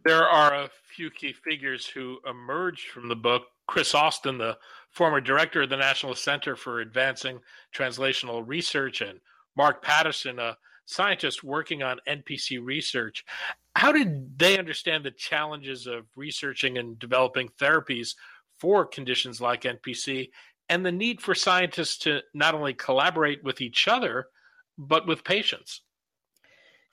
There 0.05 0.29
are 0.29 0.53
a 0.53 0.69
few 0.95 1.11
key 1.11 1.33
figures 1.33 1.87
who 1.87 2.19
emerged 2.29 2.89
from 2.89 3.09
the 3.09 3.17
book. 3.17 3.45
Chris 3.67 3.95
austin 3.95 4.37
the 4.37 4.59
former 4.91 5.23
director 5.23 5.63
of 5.63 5.71
the 5.71 5.77
national 5.79 6.15
center 6.15 6.55
for 6.55 6.81
advancing 6.81 7.41
translational 7.75 8.47
research 8.47 9.01
and 9.01 9.19
marc 9.57 9.81
patterson 9.81 10.39
a 10.39 10.55
scientists 10.87 11.43
working 11.43 11.83
on 11.83 12.01
NPC 12.09 12.65
research. 12.65 13.25
How 13.77 13.93
did 13.93 14.39
they 14.39 14.59
understand 14.59 15.05
the 15.05 15.11
challenges 15.11 15.87
of 15.87 16.07
researching 16.17 16.79
and 16.79 16.99
developing 16.99 17.49
therapies 17.61 18.15
for 18.59 18.85
conditions 18.87 19.41
like 19.41 19.63
NPC 19.63 20.31
and 20.69 20.85
the 20.85 20.93
need 20.93 21.21
for 21.21 21.35
scientists 21.35 21.99
to 21.99 22.21
not 22.33 22.55
only 22.55 22.75
collaborate 22.75 23.43
with 23.45 23.61
each 23.61 23.89
other, 23.89 24.29
but 24.79 25.07
with 25.07 25.25
patients? 25.25 25.83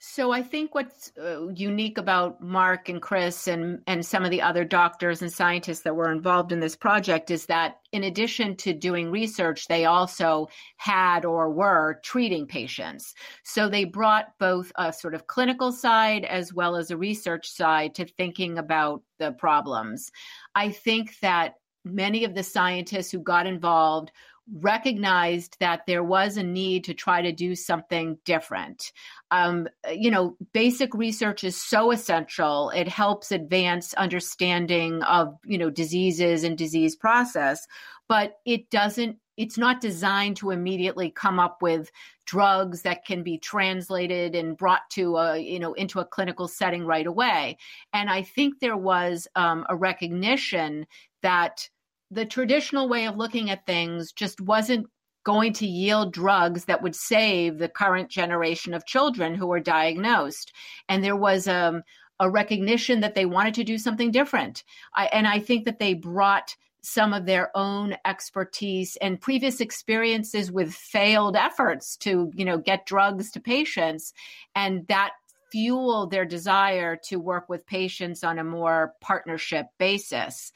So 0.04 0.32
I 0.32 0.42
think 0.42 0.74
what's 0.74 1.12
uh, 1.16 1.46
unique 1.50 1.96
about 1.96 2.42
Marc 2.42 2.88
and 2.88 3.00
Chris 3.00 3.46
and 3.46 3.82
and 3.86 4.04
some 4.04 4.24
of 4.24 4.32
the 4.32 4.42
other 4.42 4.64
doctors 4.64 5.22
and 5.22 5.32
scientists 5.32 5.82
that 5.82 5.94
were 5.94 6.10
involved 6.10 6.50
in 6.50 6.58
this 6.58 6.74
project 6.74 7.30
is 7.30 7.46
that 7.46 7.76
in 7.92 8.02
addition 8.02 8.56
to 8.56 8.72
doing 8.72 9.12
research, 9.12 9.68
they 9.68 9.84
also 9.84 10.48
had 10.76 11.24
or 11.24 11.50
were 11.50 12.00
treating 12.02 12.48
patients. 12.48 13.14
So 13.44 13.68
they 13.68 13.84
brought 13.84 14.36
both 14.40 14.72
a 14.74 14.92
sort 14.92 15.14
of 15.14 15.28
clinical 15.28 15.70
side 15.70 16.24
as 16.24 16.52
well 16.52 16.74
as 16.74 16.90
a 16.90 16.96
research 16.96 17.48
side 17.48 17.94
to 17.94 18.04
thinking 18.04 18.58
about 18.58 19.04
the 19.20 19.30
problems. 19.30 20.10
I 20.52 20.70
think 20.70 21.16
that 21.20 21.54
many 21.84 22.24
of 22.24 22.34
the 22.34 22.42
scientists 22.42 23.12
who 23.12 23.20
got 23.20 23.46
involved 23.46 24.10
recognized 24.50 25.56
that 25.60 25.82
there 25.86 26.02
was 26.02 26.36
a 26.36 26.42
need 26.42 26.84
to 26.84 26.94
try 26.94 27.22
to 27.22 27.32
do 27.32 27.54
something 27.54 28.18
different. 28.24 28.92
Um, 29.30 29.68
you 29.90 30.10
know, 30.10 30.36
basic 30.52 30.94
research 30.94 31.44
is 31.44 31.60
so 31.60 31.90
essential. 31.90 32.70
It 32.70 32.88
helps 32.88 33.30
advance 33.30 33.94
understanding 33.94 35.02
of, 35.04 35.38
you 35.44 35.58
know, 35.58 35.70
diseases 35.70 36.44
and 36.44 36.58
disease 36.58 36.96
process, 36.96 37.66
but 38.08 38.38
it 38.44 38.68
doesn't 38.70 39.18
it's 39.38 39.56
not 39.56 39.80
designed 39.80 40.36
to 40.36 40.50
immediately 40.50 41.10
come 41.10 41.40
up 41.40 41.62
with 41.62 41.90
drugs 42.26 42.82
that 42.82 43.04
can 43.06 43.22
be 43.22 43.38
translated 43.38 44.34
and 44.34 44.56
brought 44.56 44.82
to 44.90 45.16
a 45.16 45.38
you 45.38 45.58
know 45.58 45.72
into 45.72 46.00
a 46.00 46.04
clinical 46.04 46.46
setting 46.46 46.84
right 46.84 47.06
away 47.06 47.56
and 47.92 48.10
i 48.10 48.22
think 48.22 48.60
there 48.60 48.76
was 48.76 49.26
um, 49.34 49.64
a 49.68 49.76
recognition 49.76 50.86
that 51.22 51.68
the 52.12 52.26
traditional 52.26 52.88
way 52.88 53.06
of 53.06 53.16
looking 53.16 53.50
at 53.50 53.66
things 53.66 54.12
just 54.12 54.40
wasn't 54.40 54.86
going 55.24 55.52
to 55.54 55.66
yield 55.66 56.12
drugs 56.12 56.64
that 56.66 56.82
would 56.82 56.96
save 56.96 57.58
the 57.58 57.68
current 57.68 58.10
generation 58.10 58.74
of 58.74 58.86
children 58.86 59.34
who 59.34 59.46
were 59.46 59.60
diagnosed. 59.60 60.52
And 60.88 61.02
there 61.02 61.16
was 61.16 61.46
um, 61.48 61.82
a 62.20 62.28
recognition 62.28 63.00
that 63.00 63.14
they 63.14 63.24
wanted 63.24 63.54
to 63.54 63.64
do 63.64 63.78
something 63.78 64.10
different. 64.10 64.64
I, 64.94 65.06
and 65.06 65.26
I 65.26 65.38
think 65.38 65.64
that 65.64 65.78
they 65.78 65.94
brought 65.94 66.56
some 66.82 67.12
of 67.14 67.26
their 67.26 67.56
own 67.56 67.96
expertise 68.04 68.96
and 69.00 69.20
previous 69.20 69.60
experiences 69.60 70.50
with 70.50 70.74
failed 70.74 71.36
efforts 71.36 71.96
to 71.96 72.32
you 72.34 72.44
know 72.44 72.58
get 72.58 72.86
drugs 72.86 73.30
to 73.30 73.40
patients 73.40 74.12
and 74.56 74.84
that 74.88 75.12
fueled 75.52 76.10
their 76.10 76.24
desire 76.24 76.96
to 76.96 77.16
work 77.16 77.48
with 77.48 77.64
patients 77.66 78.24
on 78.24 78.38
a 78.38 78.44
more 78.44 78.94
partnership 79.00 79.66
basis 79.78 80.50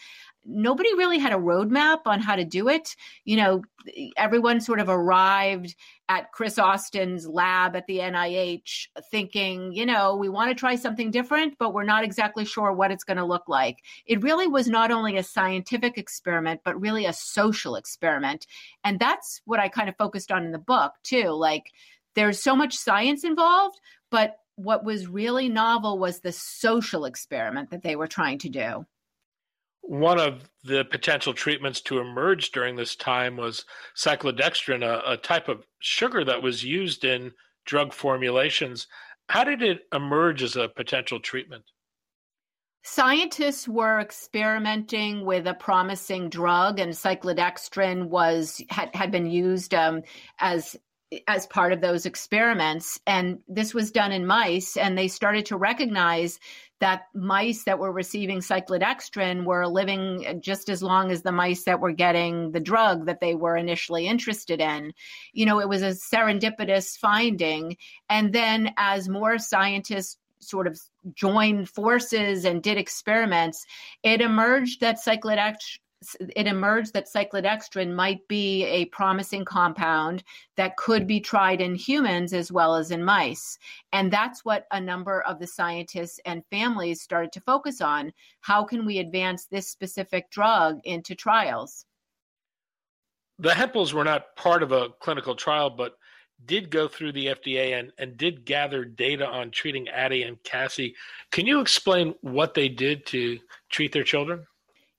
nobody 0.47 0.95
really 0.95 1.19
had 1.19 1.33
a 1.33 1.37
roadmap 1.37 2.01
on 2.07 2.21
how 2.21 2.37
to 2.37 2.45
do 2.45 2.69
it. 2.69 2.97
You 3.25 3.37
know, 3.37 3.63
everyone 4.17 4.61
sort 4.61 4.81
of 4.81 4.89
arrived 4.89 5.75
at 6.09 6.33
Chris 6.33 6.59
Austin's 6.59 7.27
lab 7.27 7.75
at 7.75 7.87
the 7.87 7.99
NIH 7.99 8.89
thinking, 9.11 9.73
you 9.73 9.85
know, 9.85 10.17
we 10.17 10.29
want 10.29 10.51
to 10.51 10.55
try 10.55 10.77
something 10.77 11.11
different, 11.11 11.57
but 11.59 11.75
we're 11.75 11.85
not 11.85 12.05
exactly 12.05 12.45
sure 12.45 12.73
what 12.73 12.91
it's 12.91 13.05
going 13.05 13.17
to 13.17 13.25
look 13.25 13.49
like. 13.49 13.79
It 14.07 14.23
really 14.23 14.47
was 14.47 14.69
not 14.69 14.91
only 14.91 15.17
a 15.17 15.23
scientific 15.23 15.99
experiment, 15.99 16.61
but 16.65 16.81
really 16.81 17.07
a 17.07 17.13
social 17.13 17.77
experiment. 17.77 18.47
And 18.85 19.01
that's 19.01 19.41
what 19.45 19.61
I 19.61 19.69
kind 19.69 19.89
of 19.89 19.97
focused 19.97 20.31
on 20.31 20.45
in 20.45 20.53
the 20.53 20.59
book, 20.59 20.93
too. 21.03 21.31
Like, 21.31 21.73
there's 22.15 22.43
so 22.43 22.55
much 22.57 22.77
science 22.77 23.25
involved, 23.25 23.79
but 24.11 24.39
what 24.55 24.85
was 24.85 25.07
really 25.07 25.49
novel 25.49 25.99
was 25.99 26.21
the 26.21 26.33
social 26.33 27.05
experiment 27.05 27.71
that 27.71 27.83
they 27.83 27.95
were 27.95 28.07
trying 28.07 28.39
to 28.39 28.49
do 28.49 28.87
one 29.89 30.19
of 30.19 30.49
the 30.65 30.85
potential 30.85 31.33
treatments 31.33 31.81
to 31.81 32.01
emerge 32.01 32.51
during 32.51 32.77
this 32.77 32.97
time 32.97 33.37
was 33.37 33.65
cyclodextrin, 33.97 34.83
a, 34.85 35.13
a, 35.13 35.17
type 35.17 35.49
of 35.49 35.65
sugar 35.79 36.25
that 36.25 36.43
was 36.43 36.65
used 36.65 37.05
in 37.05 37.33
drug 37.67 37.93
formulations. 37.93 38.89
How 39.29 39.45
did 39.45 39.63
it 39.63 39.83
emerge 39.93 40.43
as 40.43 40.57
a 40.57 40.69
potential 40.69 41.21
treatment? 41.21 41.65
Scientists 42.83 43.67
were 43.67 44.01
experimenting 44.01 45.25
with 45.25 45.47
a 45.47 45.55
promising 45.55 46.29
drug, 46.29 46.79
and 46.79 46.93
cyclodextrin 46.93 48.07
was 48.07 48.63
had, 48.69 48.95
had 48.95 49.11
been 49.11 49.27
used 49.27 49.75
um, 49.75 50.03
as 50.39 50.77
as 51.29 51.47
part 51.47 51.73
of 51.73 51.81
those 51.81 52.07
experiments. 52.07 52.99
And 53.07 53.39
this 53.49 53.73
was 53.73 53.93
done 53.93 54.13
in 54.13 54.27
mice, 54.27 54.77
and 54.77 54.97
they 54.97 55.09
started 55.09 55.47
to 55.47 55.57
recognize 55.57 56.41
that 56.81 57.07
mice 57.15 57.65
that 57.65 57.79
were 57.79 57.93
receiving 57.93 58.41
cyclodextrin 58.41 59.45
were 59.45 59.67
living 59.67 60.41
just 60.43 60.69
as 60.69 60.83
long 60.83 61.11
as 61.11 61.23
the 61.23 61.33
mice 61.33 61.65
that 61.65 61.81
were 61.81 61.93
getting 61.93 62.53
the 62.53 62.61
drug 62.61 63.07
that 63.07 63.21
they 63.21 63.35
were 63.35 63.57
initially 63.57 64.07
interested 64.07 64.61
in. 64.61 64.93
You 65.33 65.47
know, 65.47 65.61
it 65.61 65.69
was 65.69 65.83
a 65.83 65.91
serendipitous 65.91 66.99
finding. 66.99 67.77
And 68.11 68.33
then 68.33 68.75
as 68.77 69.09
more 69.09 69.39
scientists 69.39 70.19
sort 70.41 70.67
of 70.67 70.79
joined 71.15 71.69
forces 71.69 72.45
and 72.45 72.63
did 72.63 72.77
experiments, 72.77 73.65
it 74.03 74.21
emerged 74.21 74.81
that 74.81 74.99
cyclodextrin 75.03 75.79
it 76.21 76.47
emerged 76.47 76.93
that 76.93 77.11
cyclodextrin 77.11 77.93
might 77.95 78.27
be 78.29 78.65
a 78.65 78.85
promising 78.87 79.45
compound 79.45 80.23
that 80.57 80.77
could 80.77 81.07
be 81.07 81.21
tried 81.21 81.61
in 81.61 81.75
humans 81.75 82.33
as 82.33 82.53
well 82.53 82.77
as 82.77 82.91
in 82.91 83.03
mice. 83.03 83.59
And 83.93 84.13
that's 84.13 84.45
what 84.45 84.67
a 84.73 84.81
number 84.81 85.23
of 85.23 85.39
the 85.39 85.47
scientists 85.47 86.21
and 86.25 86.45
families 86.51 87.03
started 87.03 87.33
to 87.33 87.41
focus 87.41 87.81
on. 87.81 88.13
How 88.41 88.65
can 88.65 88.85
we 88.85 88.99
advance 88.99 89.47
this 89.47 89.69
specific 89.69 90.31
drug 90.31 90.81
into 90.85 91.15
trials? 91.15 91.87
The 93.39 93.51
Hempels 93.51 93.93
were 93.93 94.05
not 94.05 94.35
part 94.37 94.63
of 94.63 94.73
a 94.73 94.91
clinical 95.01 95.35
trial, 95.35 95.71
but 95.71 95.97
did 96.45 96.71
go 96.71 96.87
through 96.87 97.13
the 97.13 97.27
FDA 97.27 97.79
and, 97.79 97.93
and 97.99 98.17
did 98.17 98.45
gather 98.45 98.85
data 98.85 99.27
on 99.27 99.51
treating 99.51 99.89
Addie 99.89 100.23
and 100.23 100.43
Cassie. 100.43 100.95
Can 101.33 101.47
you 101.47 101.61
explain 101.61 102.15
what 102.21 102.55
they 102.55 102.69
did 102.69 103.07
to 103.07 103.39
treat 103.71 103.93
their 103.93 104.05
children? 104.05 104.47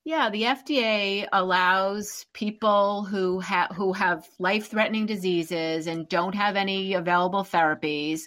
Yeah, 0.08 0.30
the 0.30 0.44
FDA 0.44 1.28
allows 1.34 2.24
people 2.32 3.04
who 3.04 3.40
have 3.40 3.72
who 3.76 3.92
have 3.92 4.26
life-threatening 4.38 5.04
diseases 5.04 5.86
and 5.86 6.08
don't 6.08 6.34
have 6.34 6.56
any 6.56 6.94
available 6.94 7.44
therapies 7.44 8.22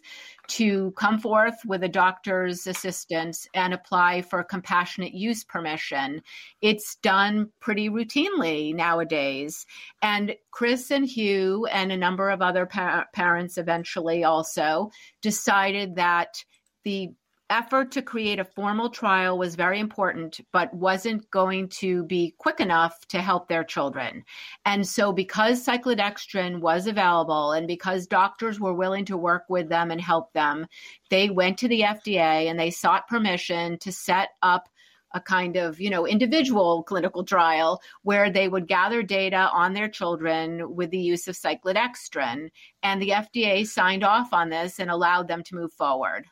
to 0.49 0.91
come 0.91 1.17
forth 1.17 1.55
with 1.65 1.83
a 1.83 1.89
doctor's 1.89 2.67
assistance 2.67 3.47
and 3.55 3.73
apply 3.73 4.21
for 4.21 4.43
compassionate 4.43 5.15
use 5.15 5.43
permission. 5.43 6.21
It's 6.61 6.97
done 6.97 7.49
pretty 7.59 7.89
routinely 7.89 8.75
nowadays. 8.75 9.65
And 10.03 10.35
Chris 10.51 10.91
and 10.91 11.07
Hugh 11.07 11.65
and 11.65 11.91
a 11.91 11.97
number 11.97 12.29
of 12.29 12.43
other 12.43 12.67
pa- 12.67 13.07
parents 13.11 13.57
eventually 13.57 14.23
also 14.23 14.91
decided 15.23 15.95
that 15.95 16.43
the 16.83 17.09
effort 17.51 17.91
to 17.91 18.01
create 18.01 18.39
a 18.39 18.45
formal 18.45 18.89
trial 18.89 19.37
was 19.37 19.55
very 19.55 19.79
important, 19.79 20.39
but 20.53 20.73
wasn't 20.73 21.29
going 21.29 21.67
to 21.67 22.03
be 22.05 22.33
quick 22.37 22.59
enough 22.59 23.05
to 23.09 23.21
help 23.21 23.47
their 23.47 23.63
children. 23.63 24.23
And 24.65 24.87
so, 24.87 25.11
because 25.11 25.65
cyclodextrin 25.65 26.61
was 26.61 26.87
available 26.87 27.51
and 27.51 27.67
because 27.67 28.07
doctors 28.07 28.59
were 28.59 28.73
willing 28.73 29.05
to 29.05 29.17
work 29.17 29.43
with 29.49 29.69
them 29.69 29.91
and 29.91 29.99
help 29.99 30.31
them, 30.33 30.65
they 31.09 31.29
went 31.29 31.57
to 31.59 31.67
the 31.67 31.81
FDA 31.81 32.49
and 32.49 32.59
they 32.59 32.71
sought 32.71 33.07
permission 33.07 33.77
to 33.79 33.91
set 33.91 34.29
up 34.41 34.69
a 35.13 35.19
kind 35.19 35.57
of 35.57 35.79
you 35.81 35.89
know 35.89 36.07
individual 36.07 36.83
clinical 36.83 37.23
trial 37.23 37.81
where 38.03 38.31
they 38.31 38.47
would 38.47 38.67
gather 38.67 39.03
data 39.03 39.49
on 39.51 39.73
their 39.73 39.89
children 39.89 40.73
with 40.75 40.89
the 40.91 40.97
use 40.97 41.27
of 41.27 41.35
cyclodextrin 41.35 42.49
and 42.83 43.01
the 43.01 43.09
FDA 43.09 43.67
signed 43.67 44.03
off 44.05 44.33
on 44.33 44.49
this 44.49 44.79
and 44.79 44.89
allowed 44.89 45.27
them 45.27 45.43
to 45.43 45.55
move 45.55 45.73
forward 45.73 46.25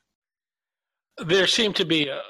there 1.25 1.47
seemed 1.47 1.75
to 1.77 1.85
be 1.85 2.07
a, 2.07 2.21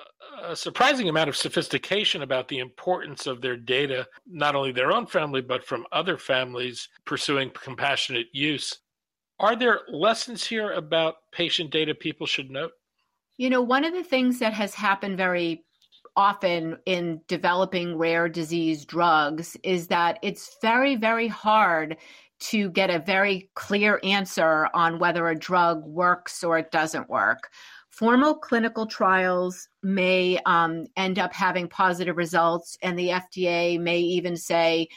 a, 0.43 0.55
surprising 0.55 1.09
amount 1.09 1.29
of 1.29 1.37
sophistication 1.37 2.21
about 2.21 2.47
the 2.47 2.59
importance 2.59 3.27
of 3.27 3.41
their 3.41 3.57
data, 3.57 4.07
not 4.27 4.55
only 4.55 4.71
their 4.71 4.91
own 4.91 5.05
family, 5.05 5.41
but 5.41 5.63
from 5.63 5.85
other 5.91 6.17
families 6.17 6.89
pursuing 7.05 7.51
compassionate 7.51 8.27
use. 8.31 8.79
Are 9.39 9.55
there 9.55 9.81
lessons 9.89 10.45
here 10.45 10.71
about 10.71 11.15
patient 11.31 11.71
data 11.71 11.95
people 11.95 12.27
should 12.27 12.51
note? 12.51 12.71
You 13.37 13.49
know, 13.49 13.61
one 13.61 13.85
of 13.85 13.93
the 13.93 14.03
things 14.03 14.39
that 14.39 14.53
has 14.53 14.73
happened 14.73 15.17
very 15.17 15.63
often 16.15 16.77
in 16.85 17.21
developing 17.27 17.97
rare 17.97 18.27
disease 18.27 18.83
drugs 18.83 19.55
is 19.63 19.87
that 19.87 20.19
it's 20.21 20.57
very, 20.61 20.97
very 20.97 21.27
hard 21.27 21.95
to 22.39 22.69
get 22.71 22.89
a 22.89 22.99
very 22.99 23.49
clear 23.53 23.99
answer 24.03 24.67
on 24.73 24.99
whether 24.99 25.27
a 25.29 25.39
drug 25.39 25.83
works 25.85 26.43
or 26.43 26.57
it 26.57 26.71
doesn't 26.71 27.09
work 27.09 27.49
formal 27.99 28.33
clinical 28.33 28.85
trials 28.85 29.67
may 29.83 30.39
um, 30.45 30.85
end 30.95 31.19
up 31.19 31.33
having 31.33 31.67
positive 31.67 32.15
results, 32.15 32.77
and 32.81 32.97
the 32.97 33.09
FDA 33.09 33.77
may 33.77 33.99
even 33.99 34.37
say, 34.37 34.87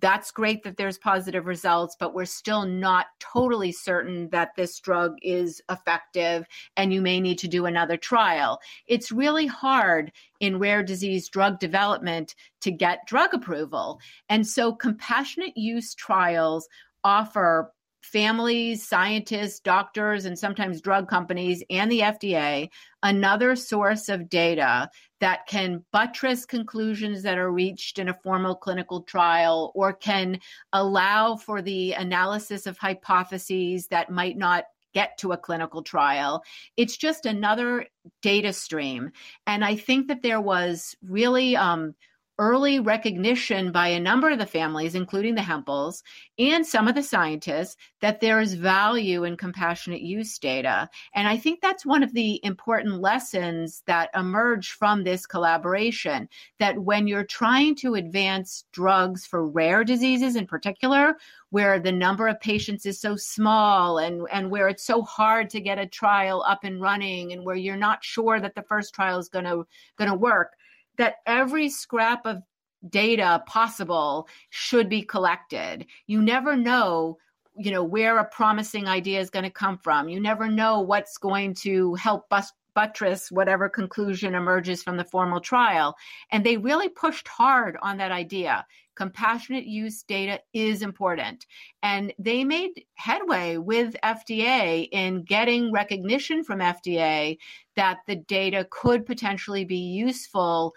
that's 0.00 0.30
great 0.30 0.62
that 0.62 0.78
there's 0.78 0.96
positive 0.96 1.44
results, 1.44 1.96
but 2.00 2.14
we're 2.14 2.24
still 2.24 2.64
not 2.64 3.08
totally 3.18 3.72
certain 3.72 4.30
that 4.30 4.52
this 4.56 4.80
drug 4.80 5.16
is 5.20 5.60
effective, 5.70 6.46
and 6.78 6.94
you 6.94 7.02
may 7.02 7.20
need 7.20 7.38
to 7.40 7.48
do 7.48 7.66
another 7.66 7.98
trial. 7.98 8.58
It's 8.86 9.12
really 9.12 9.46
hard 9.46 10.10
in 10.38 10.58
rare 10.58 10.82
disease 10.82 11.28
drug 11.28 11.58
development 11.58 12.34
to 12.62 12.70
get 12.70 13.06
drug 13.06 13.34
approval. 13.34 14.00
And 14.30 14.46
so, 14.46 14.72
compassionate 14.72 15.58
use 15.58 15.94
trials 15.94 16.66
offer 17.04 17.70
families, 18.00 18.86
scientists, 18.86 19.60
doctors, 19.60 20.24
and 20.24 20.38
sometimes 20.38 20.80
drug 20.80 21.08
companies 21.08 21.62
and 21.70 21.90
the 21.90 22.00
FDA 22.00 22.68
another 23.02 23.56
source 23.56 24.08
of 24.08 24.28
data 24.28 24.90
that 25.20 25.46
can 25.46 25.84
buttress 25.92 26.44
conclusions 26.46 27.22
that 27.22 27.38
are 27.38 27.50
reached 27.50 27.98
in 27.98 28.08
a 28.08 28.18
formal 28.22 28.54
clinical 28.54 29.02
trial 29.02 29.72
or 29.74 29.92
can 29.92 30.40
allow 30.72 31.36
for 31.36 31.62
the 31.62 31.92
analysis 31.92 32.66
of 32.66 32.78
hypotheses 32.78 33.86
that 33.88 34.10
might 34.10 34.36
not 34.36 34.64
get 34.92 35.16
to 35.18 35.32
a 35.32 35.36
clinical 35.36 35.82
trial. 35.82 36.42
It's 36.76 36.96
just 36.96 37.26
another 37.26 37.86
data 38.22 38.52
stream. 38.52 39.12
And 39.46 39.64
I 39.64 39.76
think 39.76 40.08
that 40.08 40.22
there 40.22 40.40
was 40.40 40.96
really 41.02 41.56
um, 41.56 41.94
early 42.40 42.80
recognition 42.80 43.70
by 43.70 43.88
a 43.88 44.00
number 44.00 44.30
of 44.30 44.38
the 44.38 44.46
families, 44.46 44.94
including 44.94 45.34
the 45.34 45.42
Hempels 45.42 46.02
and 46.38 46.66
some 46.66 46.88
of 46.88 46.94
the 46.94 47.02
scientists, 47.02 47.76
that 48.00 48.22
there 48.22 48.40
is 48.40 48.54
value 48.54 49.24
in 49.24 49.36
compassionate 49.36 50.00
use 50.00 50.38
data. 50.38 50.88
And 51.14 51.28
I 51.28 51.36
think 51.36 51.60
that's 51.60 51.84
one 51.84 52.02
of 52.02 52.14
the 52.14 52.40
important 52.42 53.02
lessons 53.02 53.82
that 53.86 54.08
emerge 54.14 54.70
from 54.70 55.04
this 55.04 55.26
collaboration 55.26 56.30
that 56.58 56.78
when 56.78 57.06
you're 57.06 57.24
trying 57.24 57.74
to 57.76 57.94
advance 57.94 58.64
drugs 58.72 59.26
for 59.26 59.46
rare 59.46 59.84
diseases 59.84 60.34
in 60.34 60.46
particular, 60.46 61.16
where 61.50 61.78
the 61.78 61.92
number 61.92 62.26
of 62.26 62.40
patients 62.40 62.86
is 62.86 62.98
so 62.98 63.16
small 63.16 63.98
and, 63.98 64.26
and 64.32 64.50
where 64.50 64.68
it's 64.68 64.84
so 64.84 65.02
hard 65.02 65.50
to 65.50 65.60
get 65.60 65.78
a 65.78 65.86
trial 65.86 66.42
up 66.48 66.64
and 66.64 66.80
running 66.80 67.32
and 67.32 67.44
where 67.44 67.56
you're 67.56 67.76
not 67.76 68.02
sure 68.02 68.40
that 68.40 68.54
the 68.54 68.62
first 68.62 68.94
trial 68.94 69.18
is 69.18 69.28
going 69.28 69.44
to 69.44 69.66
going 69.98 70.10
to 70.10 70.16
work 70.16 70.54
that 71.00 71.16
every 71.26 71.68
scrap 71.68 72.26
of 72.26 72.42
data 72.88 73.42
possible 73.46 74.28
should 74.50 74.88
be 74.88 75.02
collected. 75.02 75.86
You 76.06 76.22
never 76.22 76.56
know 76.56 77.18
you 77.56 77.72
know 77.72 77.82
where 77.82 78.18
a 78.18 78.24
promising 78.24 78.86
idea 78.86 79.18
is 79.18 79.28
going 79.28 79.42
to 79.42 79.50
come 79.50 79.76
from 79.76 80.08
you 80.08 80.20
never 80.20 80.46
know 80.48 80.80
what's 80.80 81.18
going 81.18 81.52
to 81.52 81.94
help 81.94 82.28
bust 82.28 82.54
buttress 82.74 83.30
whatever 83.30 83.68
conclusion 83.68 84.34
emerges 84.34 84.82
from 84.82 84.96
the 84.96 85.04
formal 85.04 85.40
trial. 85.40 85.96
And 86.30 86.44
they 86.44 86.56
really 86.56 86.88
pushed 86.88 87.28
hard 87.28 87.76
on 87.82 87.98
that 87.98 88.12
idea. 88.12 88.66
Compassionate 88.96 89.64
use 89.64 90.02
data 90.02 90.40
is 90.52 90.82
important. 90.82 91.46
And 91.82 92.12
they 92.18 92.44
made 92.44 92.84
headway 92.94 93.56
with 93.56 93.96
FDA 94.04 94.88
in 94.92 95.22
getting 95.22 95.72
recognition 95.72 96.44
from 96.44 96.58
FDA 96.58 97.38
that 97.76 97.98
the 98.06 98.16
data 98.16 98.66
could 98.70 99.06
potentially 99.06 99.64
be 99.64 99.78
useful 99.78 100.74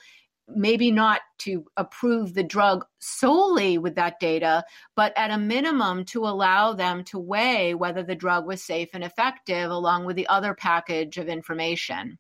maybe 0.48 0.92
not 0.92 1.22
to 1.40 1.66
approve 1.78 2.34
the 2.34 2.44
drug 2.44 2.86
solely 3.00 3.78
with 3.78 3.96
that 3.96 4.20
data, 4.20 4.64
but 4.96 5.14
at 5.16 5.32
a 5.32 5.38
minimum 5.38 6.06
to 6.06 6.26
allow 6.26 6.74
them 6.74 7.04
to 7.06 7.20
weigh 7.20 7.74
whether 7.74 8.04
the 8.04 8.16
drug 8.16 8.46
was 8.46 8.64
safe 8.64 8.90
and 8.94 9.04
effective 9.04 9.72
along 9.72 10.06
with 10.06 10.16
the 10.16 10.28
other 10.28 10.54
package 10.54 11.18
of 11.18 11.28
information. 11.28 12.18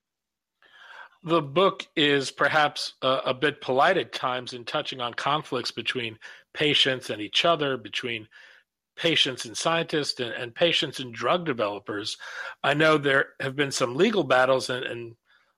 The 1.23 1.41
book 1.41 1.87
is 1.95 2.31
perhaps 2.31 2.93
a, 3.01 3.19
a 3.27 3.33
bit 3.33 3.61
polite 3.61 3.97
at 3.97 4.11
times 4.11 4.53
in 4.53 4.65
touching 4.65 4.99
on 4.99 5.13
conflicts 5.13 5.71
between 5.71 6.19
patients 6.53 7.09
and 7.09 7.21
each 7.21 7.45
other, 7.45 7.77
between 7.77 8.27
patients 8.95 9.45
and 9.45 9.57
scientists 9.57 10.19
and, 10.19 10.33
and, 10.33 10.53
patients 10.53 10.99
and 10.99 11.13
drug 11.13 11.45
developers. 11.45 12.17
I 12.63 12.73
know 12.73 12.97
there 12.97 13.29
have 13.39 13.55
been 13.55 13.71
some 13.71 13.95
legal 13.95 14.23
battles 14.23 14.69
and, 14.69 14.85
and 14.85 15.15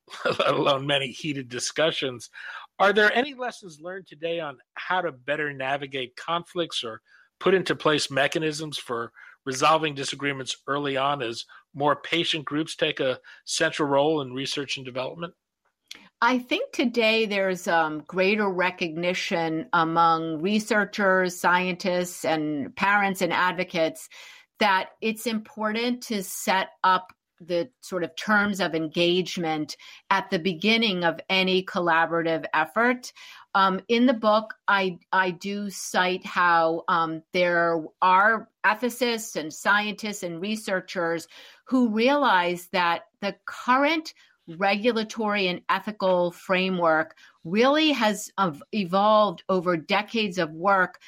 let 0.26 0.54
alone 0.54 0.86
many 0.86 1.08
heated 1.08 1.50
discussions. 1.50 2.30
Are 2.80 2.94
there 2.94 3.14
any 3.14 3.34
lessons 3.34 3.80
learned 3.82 4.08
today 4.08 4.40
on 4.40 4.58
how 4.76 5.02
to 5.02 5.12
better 5.12 5.54
navigate 5.54 6.16
conflicts 6.16 6.84
or 6.84 7.02
put 7.40 7.54
into 7.54 7.76
place 7.76 8.12
mechanisms 8.12 8.78
for 8.78 9.12
resolving 9.46 9.96
disagreements 9.96 10.58
early 10.68 10.98
on 10.98 11.22
as 11.22 11.46
more 11.74 11.96
patient 11.96 12.46
groups 12.46 12.76
take 12.76 13.00
a 13.00 13.20
central 13.46 13.88
role 13.88 14.22
in 14.22 14.34
research 14.34 14.78
and 14.78 14.86
development? 14.86 15.34
I 16.22 16.40
think 16.40 16.72
today 16.72 17.26
there's 17.26 17.68
um, 17.68 18.04
greater 18.08 18.50
recognition 18.50 19.68
among 19.74 20.42
researchers, 20.42 21.40
scientists, 21.40 22.26
and 22.26 22.76
parents 22.76 23.22
and 23.22 23.34
advocates 23.34 24.10
that 24.60 24.92
it's 25.02 25.28
important 25.28 26.04
to 26.04 26.24
set 26.24 26.70
up 26.84 27.12
the 27.40 27.70
sort 27.82 28.04
of 28.04 28.16
terms 28.16 28.60
of 28.60 28.76
engagement 28.76 29.76
at 30.10 30.30
the 30.30 30.40
beginning 30.40 31.04
of 31.04 31.20
any 31.30 31.64
collaborative 31.64 32.46
effort. 32.54 33.12
Um, 33.54 33.82
in 33.88 34.06
the 34.06 34.14
book, 34.14 34.54
I 34.68 35.00
I 35.12 35.32
do 35.32 35.70
cite 35.70 36.26
how 36.26 36.84
um, 36.88 37.24
there 37.34 37.84
are 38.02 38.50
ethicists 38.66 39.36
and 39.36 39.54
scientists 39.54 40.24
and 40.24 40.42
researchers 40.42 41.28
who 41.68 41.90
realize 41.90 42.68
that 42.72 43.04
the 43.22 43.36
current 43.46 44.14
regulatory 44.48 45.48
and 45.48 45.62
ethical 45.70 46.32
framework 46.32 47.16
really 47.44 47.92
has 47.92 48.30
evolved 48.72 49.44
over 49.50 49.78
decades 49.78 50.38
of 50.38 50.52
work 50.52 51.00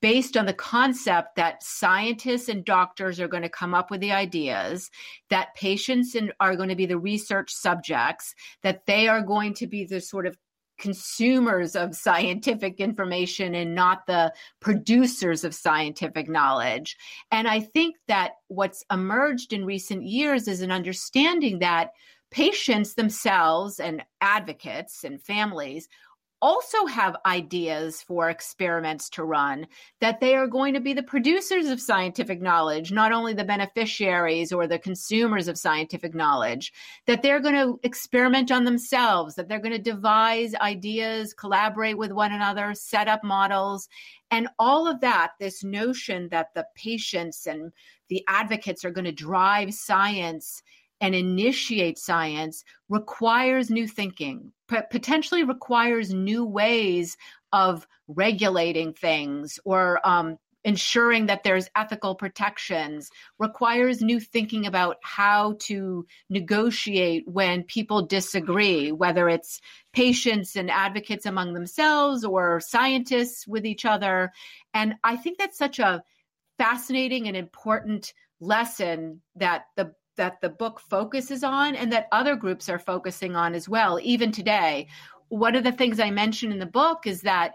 based 0.00 0.36
on 0.36 0.46
the 0.46 0.52
concept 0.52 1.36
that 1.36 1.62
scientists 1.62 2.48
and 2.48 2.64
doctors 2.64 3.18
are 3.20 3.28
going 3.28 3.42
to 3.42 3.48
come 3.48 3.74
up 3.74 3.90
with 3.90 4.00
the 4.00 4.12
ideas, 4.12 4.90
that 5.28 5.54
patients 5.54 6.16
are 6.40 6.56
going 6.56 6.68
to 6.68 6.76
be 6.76 6.86
the 6.86 6.98
research 6.98 7.52
subjects, 7.52 8.34
that 8.62 8.86
they 8.86 9.08
are 9.08 9.22
going 9.22 9.54
to 9.54 9.66
be 9.66 9.84
the 9.84 10.00
sort 10.00 10.26
of 10.26 10.36
consumers 10.78 11.76
of 11.76 11.94
scientific 11.94 12.80
information 12.80 13.54
and 13.54 13.74
not 13.74 14.06
the 14.06 14.32
producers 14.60 15.44
of 15.44 15.54
scientific 15.54 16.28
knowledge. 16.28 16.96
And 17.30 17.46
I 17.46 17.60
think 17.60 17.96
that 18.08 18.32
what's 18.48 18.84
emerged 18.90 19.52
in 19.52 19.64
recent 19.64 20.04
years 20.04 20.48
is 20.48 20.60
an 20.60 20.72
understanding 20.72 21.60
that 21.60 21.90
patients 22.32 22.94
themselves 22.94 23.78
and 23.78 24.02
advocates 24.20 25.04
and 25.04 25.22
families 25.22 25.86
also 26.42 26.86
have 26.86 27.16
ideas 27.24 28.02
for 28.02 28.28
experiments 28.28 29.08
to 29.08 29.22
run, 29.22 29.66
that 30.00 30.20
they 30.20 30.34
are 30.34 30.48
going 30.48 30.74
to 30.74 30.80
be 30.80 30.92
the 30.92 31.02
producers 31.02 31.68
of 31.68 31.80
scientific 31.80 32.42
knowledge, 32.42 32.90
not 32.90 33.12
only 33.12 33.32
the 33.32 33.44
beneficiaries 33.44 34.52
or 34.52 34.66
the 34.66 34.78
consumers 34.78 35.46
of 35.46 35.56
scientific 35.56 36.14
knowledge, 36.14 36.72
that 37.06 37.22
they're 37.22 37.40
going 37.40 37.54
to 37.54 37.78
experiment 37.84 38.50
on 38.50 38.64
themselves, 38.64 39.36
that 39.36 39.48
they're 39.48 39.60
going 39.60 39.72
to 39.72 39.78
devise 39.78 40.54
ideas, 40.56 41.32
collaborate 41.32 41.96
with 41.96 42.10
one 42.10 42.32
another, 42.32 42.74
set 42.74 43.06
up 43.06 43.22
models. 43.22 43.88
And 44.32 44.48
all 44.58 44.88
of 44.88 45.00
that, 45.00 45.32
this 45.38 45.62
notion 45.62 46.28
that 46.30 46.48
the 46.54 46.66
patients 46.74 47.46
and 47.46 47.72
the 48.08 48.24
advocates 48.28 48.84
are 48.84 48.90
going 48.90 49.04
to 49.04 49.12
drive 49.12 49.72
science 49.72 50.60
and 51.00 51.14
initiate 51.16 51.98
science 51.98 52.64
requires 52.88 53.70
new 53.70 53.88
thinking, 53.88 54.52
potentially 54.90 55.44
requires 55.44 56.12
new 56.12 56.44
ways 56.44 57.16
of 57.52 57.86
regulating 58.08 58.92
things 58.92 59.58
or 59.64 60.06
um, 60.06 60.38
ensuring 60.64 61.26
that 61.26 61.42
there's 61.42 61.68
ethical 61.74 62.14
protections, 62.14 63.10
requires 63.38 64.00
new 64.00 64.20
thinking 64.20 64.66
about 64.66 64.96
how 65.02 65.56
to 65.58 66.06
negotiate 66.30 67.24
when 67.26 67.64
people 67.64 68.06
disagree, 68.06 68.92
whether 68.92 69.28
it's 69.28 69.60
patients 69.92 70.54
and 70.56 70.70
advocates 70.70 71.26
among 71.26 71.52
themselves 71.52 72.24
or 72.24 72.60
scientists 72.60 73.46
with 73.46 73.66
each 73.66 73.84
other. 73.84 74.30
And 74.72 74.94
I 75.02 75.16
think 75.16 75.38
that's 75.38 75.58
such 75.58 75.78
a 75.78 76.02
fascinating 76.58 77.26
and 77.26 77.36
important 77.36 78.12
lesson 78.40 79.20
that 79.36 79.64
the 79.76 79.92
that 80.16 80.40
the 80.40 80.48
book 80.48 80.80
focuses 80.80 81.42
on 81.42 81.74
and 81.74 81.92
that 81.92 82.08
other 82.12 82.36
groups 82.36 82.68
are 82.68 82.78
focusing 82.78 83.36
on 83.36 83.54
as 83.54 83.68
well, 83.68 83.98
even 84.02 84.32
today. 84.32 84.88
One 85.28 85.54
of 85.54 85.64
the 85.64 85.72
things 85.72 85.98
I 86.00 86.10
mention 86.10 86.52
in 86.52 86.58
the 86.58 86.66
book 86.66 87.06
is 87.06 87.22
that 87.22 87.54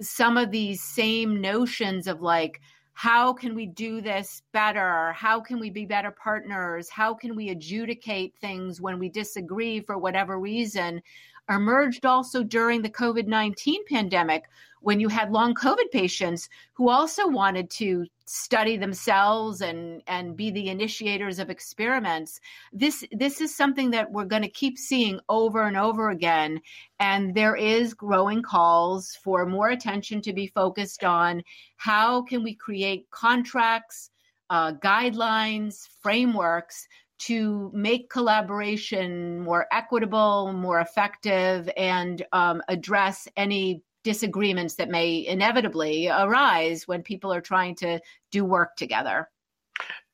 some 0.00 0.36
of 0.36 0.50
these 0.50 0.82
same 0.82 1.40
notions 1.40 2.06
of 2.06 2.22
like, 2.22 2.60
how 2.92 3.32
can 3.32 3.54
we 3.54 3.66
do 3.66 4.00
this 4.00 4.42
better? 4.52 5.12
How 5.12 5.40
can 5.40 5.58
we 5.58 5.70
be 5.70 5.86
better 5.86 6.10
partners? 6.10 6.90
How 6.90 7.14
can 7.14 7.34
we 7.34 7.48
adjudicate 7.48 8.34
things 8.40 8.80
when 8.80 8.98
we 8.98 9.08
disagree 9.08 9.80
for 9.80 9.96
whatever 9.96 10.38
reason? 10.38 11.00
Emerged 11.48 12.04
also 12.04 12.42
during 12.42 12.82
the 12.82 12.90
COVID 12.90 13.26
19 13.26 13.84
pandemic, 13.86 14.44
when 14.80 15.00
you 15.00 15.08
had 15.08 15.30
long 15.30 15.54
COVID 15.54 15.90
patients 15.92 16.48
who 16.74 16.88
also 16.88 17.28
wanted 17.28 17.70
to 17.70 18.06
study 18.26 18.76
themselves 18.76 19.60
and 19.60 20.02
and 20.06 20.36
be 20.36 20.50
the 20.50 20.68
initiators 20.68 21.38
of 21.38 21.50
experiments. 21.50 22.40
This 22.72 23.04
this 23.12 23.40
is 23.40 23.54
something 23.54 23.90
that 23.90 24.10
we're 24.10 24.24
going 24.24 24.42
to 24.42 24.48
keep 24.48 24.78
seeing 24.78 25.18
over 25.28 25.62
and 25.62 25.76
over 25.76 26.10
again, 26.10 26.60
and 27.00 27.34
there 27.34 27.56
is 27.56 27.94
growing 27.94 28.42
calls 28.42 29.18
for 29.22 29.46
more 29.46 29.70
attention 29.70 30.22
to 30.22 30.32
be 30.32 30.46
focused 30.46 31.04
on 31.04 31.42
how 31.76 32.22
can 32.22 32.42
we 32.42 32.54
create 32.54 33.10
contracts, 33.10 34.10
uh, 34.48 34.72
guidelines, 34.74 35.88
frameworks 36.00 36.86
to 37.18 37.70
make 37.74 38.08
collaboration 38.08 39.40
more 39.40 39.66
equitable, 39.72 40.52
more 40.54 40.80
effective, 40.80 41.68
and 41.76 42.24
um, 42.32 42.62
address 42.68 43.28
any 43.36 43.82
disagreements 44.04 44.74
that 44.76 44.88
may 44.88 45.26
inevitably 45.26 46.08
arise 46.08 46.86
when 46.88 47.02
people 47.02 47.32
are 47.32 47.40
trying 47.40 47.74
to 47.76 48.00
do 48.30 48.44
work 48.44 48.76
together. 48.76 49.28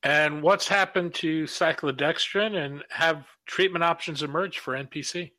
And 0.02 0.42
what's 0.42 0.68
happened 0.68 1.14
to 1.14 1.44
cyclodextrin 1.44 2.54
and 2.56 2.84
have 2.90 3.26
treatment 3.46 3.84
options 3.84 4.22
emerged 4.22 4.58
for 4.58 4.74
NPC? 4.74 5.32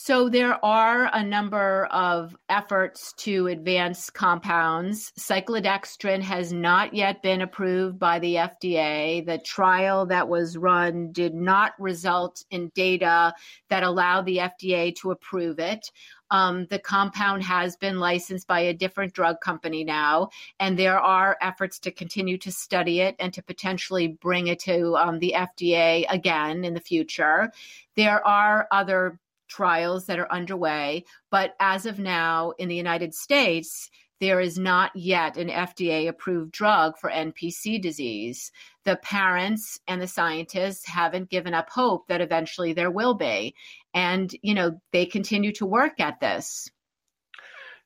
So, 0.00 0.28
there 0.28 0.64
are 0.64 1.10
a 1.12 1.24
number 1.24 1.86
of 1.86 2.34
efforts 2.48 3.12
to 3.14 3.48
advance 3.48 4.10
compounds. 4.10 5.12
Cyclodextrin 5.18 6.22
has 6.22 6.52
not 6.52 6.94
yet 6.94 7.20
been 7.20 7.42
approved 7.42 7.98
by 7.98 8.20
the 8.20 8.36
FDA. 8.36 9.26
The 9.26 9.38
trial 9.38 10.06
that 10.06 10.28
was 10.28 10.56
run 10.56 11.10
did 11.10 11.34
not 11.34 11.72
result 11.80 12.44
in 12.52 12.70
data 12.76 13.34
that 13.70 13.82
allowed 13.82 14.26
the 14.26 14.36
FDA 14.36 14.94
to 14.98 15.10
approve 15.10 15.58
it. 15.58 15.90
Um, 16.30 16.66
the 16.70 16.78
compound 16.78 17.42
has 17.42 17.76
been 17.76 17.98
licensed 17.98 18.46
by 18.46 18.60
a 18.60 18.74
different 18.74 19.14
drug 19.14 19.40
company 19.40 19.82
now, 19.82 20.28
and 20.60 20.78
there 20.78 21.00
are 21.00 21.36
efforts 21.40 21.80
to 21.80 21.90
continue 21.90 22.38
to 22.38 22.52
study 22.52 23.00
it 23.00 23.16
and 23.18 23.34
to 23.34 23.42
potentially 23.42 24.06
bring 24.06 24.46
it 24.46 24.60
to 24.60 24.94
um, 24.96 25.18
the 25.18 25.34
FDA 25.36 26.04
again 26.08 26.64
in 26.64 26.74
the 26.74 26.80
future. 26.80 27.50
There 27.96 28.24
are 28.24 28.68
other 28.70 29.18
trials 29.48 30.06
that 30.06 30.18
are 30.18 30.30
underway, 30.30 31.04
but 31.30 31.54
as 31.60 31.86
of 31.86 31.98
now 31.98 32.52
in 32.58 32.68
the 32.68 32.76
United 32.76 33.14
States, 33.14 33.90
there 34.20 34.40
is 34.40 34.58
not 34.58 34.90
yet 34.94 35.36
an 35.36 35.48
FDA 35.48 36.08
approved 36.08 36.52
drug 36.52 36.98
for 36.98 37.10
NPC 37.10 37.80
disease. 37.80 38.50
The 38.84 38.96
parents 38.96 39.78
and 39.86 40.02
the 40.02 40.08
scientists 40.08 40.88
haven't 40.88 41.30
given 41.30 41.54
up 41.54 41.70
hope 41.70 42.08
that 42.08 42.20
eventually 42.20 42.72
there 42.72 42.90
will 42.90 43.14
be. 43.14 43.54
And, 43.94 44.34
you 44.42 44.54
know, 44.54 44.80
they 44.92 45.06
continue 45.06 45.52
to 45.52 45.66
work 45.66 46.00
at 46.00 46.20
this. 46.20 46.68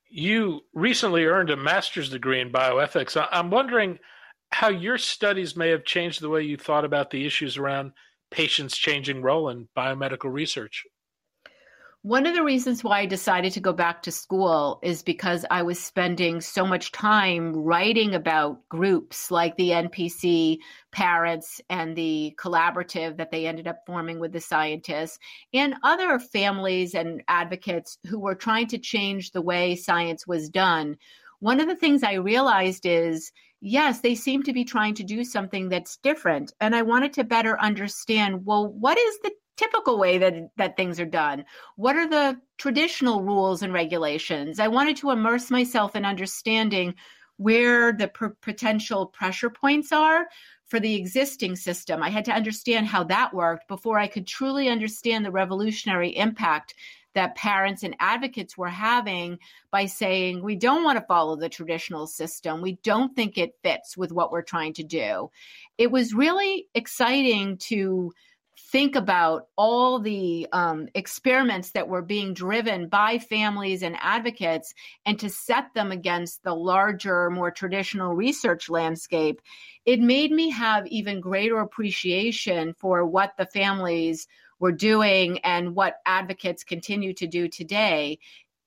You 0.08 0.60
recently 0.74 1.24
earned 1.24 1.50
a 1.50 1.56
master's 1.56 2.10
degree 2.10 2.40
in 2.40 2.50
bioethics. 2.50 3.22
I'm 3.30 3.50
wondering 3.50 3.98
how 4.50 4.68
your 4.68 4.98
studies 4.98 5.56
may 5.56 5.70
have 5.70 5.84
changed 5.84 6.20
the 6.20 6.28
way 6.28 6.42
you 6.42 6.56
thought 6.56 6.84
about 6.84 7.10
the 7.10 7.26
issues 7.26 7.56
around 7.56 7.92
patients' 8.30 8.76
changing 8.76 9.22
role 9.22 9.48
in 9.48 9.68
biomedical 9.76 10.32
research. 10.32 10.84
One 12.04 12.26
of 12.26 12.34
the 12.34 12.42
reasons 12.42 12.82
why 12.82 12.98
I 12.98 13.06
decided 13.06 13.52
to 13.52 13.60
go 13.60 13.72
back 13.72 14.02
to 14.02 14.10
school 14.10 14.80
is 14.82 15.04
because 15.04 15.46
I 15.52 15.62
was 15.62 15.78
spending 15.78 16.40
so 16.40 16.66
much 16.66 16.90
time 16.90 17.52
writing 17.54 18.16
about 18.16 18.68
groups 18.68 19.30
like 19.30 19.56
the 19.56 19.70
NPC 19.70 20.58
parents 20.90 21.60
and 21.70 21.94
the 21.94 22.34
collaborative 22.36 23.18
that 23.18 23.30
they 23.30 23.46
ended 23.46 23.68
up 23.68 23.86
forming 23.86 24.18
with 24.18 24.32
the 24.32 24.40
scientists 24.40 25.20
and 25.54 25.76
other 25.84 26.18
families 26.18 26.96
and 26.96 27.22
advocates 27.28 27.98
who 28.08 28.18
were 28.18 28.34
trying 28.34 28.66
to 28.66 28.78
change 28.78 29.30
the 29.30 29.40
way 29.40 29.76
science 29.76 30.26
was 30.26 30.48
done. 30.48 30.96
One 31.38 31.60
of 31.60 31.68
the 31.68 31.76
things 31.76 32.02
I 32.02 32.14
realized 32.14 32.84
is 32.84 33.30
yes, 33.60 34.00
they 34.00 34.16
seem 34.16 34.42
to 34.42 34.52
be 34.52 34.64
trying 34.64 34.94
to 34.94 35.04
do 35.04 35.22
something 35.22 35.68
that's 35.68 35.98
different. 35.98 36.52
And 36.60 36.74
I 36.74 36.82
wanted 36.82 37.12
to 37.12 37.22
better 37.22 37.60
understand 37.60 38.44
well, 38.44 38.66
what 38.66 38.98
is 38.98 39.18
the 39.20 39.30
typical 39.56 39.98
way 39.98 40.18
that 40.18 40.34
that 40.56 40.76
things 40.76 40.98
are 40.98 41.06
done. 41.06 41.44
What 41.76 41.96
are 41.96 42.08
the 42.08 42.40
traditional 42.58 43.22
rules 43.22 43.62
and 43.62 43.72
regulations? 43.72 44.58
I 44.58 44.68
wanted 44.68 44.96
to 44.98 45.10
immerse 45.10 45.50
myself 45.50 45.96
in 45.96 46.04
understanding 46.04 46.94
where 47.36 47.92
the 47.92 48.08
potential 48.40 49.06
pressure 49.06 49.50
points 49.50 49.90
are 49.92 50.26
for 50.66 50.78
the 50.78 50.94
existing 50.94 51.56
system. 51.56 52.02
I 52.02 52.10
had 52.10 52.24
to 52.26 52.32
understand 52.32 52.86
how 52.86 53.04
that 53.04 53.34
worked 53.34 53.68
before 53.68 53.98
i 53.98 54.06
could 54.06 54.26
truly 54.26 54.68
understand 54.68 55.24
the 55.24 55.30
revolutionary 55.30 56.16
impact 56.16 56.74
that 57.14 57.36
parents 57.36 57.82
and 57.82 57.96
advocates 58.00 58.56
were 58.56 58.68
having 58.68 59.38
by 59.70 59.86
saying 59.86 60.42
we 60.42 60.56
don't 60.56 60.84
want 60.84 60.98
to 60.98 61.04
follow 61.06 61.36
the 61.36 61.48
traditional 61.48 62.06
system. 62.06 62.62
We 62.62 62.78
don't 62.82 63.14
think 63.14 63.36
it 63.36 63.58
fits 63.62 63.96
with 63.96 64.12
what 64.12 64.32
we're 64.32 64.42
trying 64.42 64.74
to 64.74 64.82
do. 64.82 65.30
It 65.78 65.90
was 65.90 66.14
really 66.14 66.68
exciting 66.74 67.58
to 67.58 68.12
think 68.72 68.96
about 68.96 69.48
all 69.54 70.00
the 70.00 70.48
um, 70.50 70.88
experiments 70.94 71.72
that 71.72 71.88
were 71.88 72.00
being 72.00 72.32
driven 72.32 72.88
by 72.88 73.18
families 73.18 73.82
and 73.82 73.94
advocates 74.00 74.72
and 75.04 75.18
to 75.20 75.28
set 75.28 75.66
them 75.74 75.92
against 75.92 76.42
the 76.42 76.54
larger, 76.54 77.28
more 77.28 77.50
traditional 77.50 78.14
research 78.14 78.70
landscape, 78.70 79.42
it 79.84 80.00
made 80.00 80.32
me 80.32 80.48
have 80.48 80.86
even 80.86 81.20
greater 81.20 81.58
appreciation 81.58 82.74
for 82.78 83.04
what 83.04 83.32
the 83.36 83.46
families 83.46 84.26
were 84.58 84.72
doing 84.72 85.38
and 85.40 85.74
what 85.74 85.96
advocates 86.06 86.64
continue 86.64 87.12
to 87.12 87.26
do 87.26 87.48
today. 87.48 88.18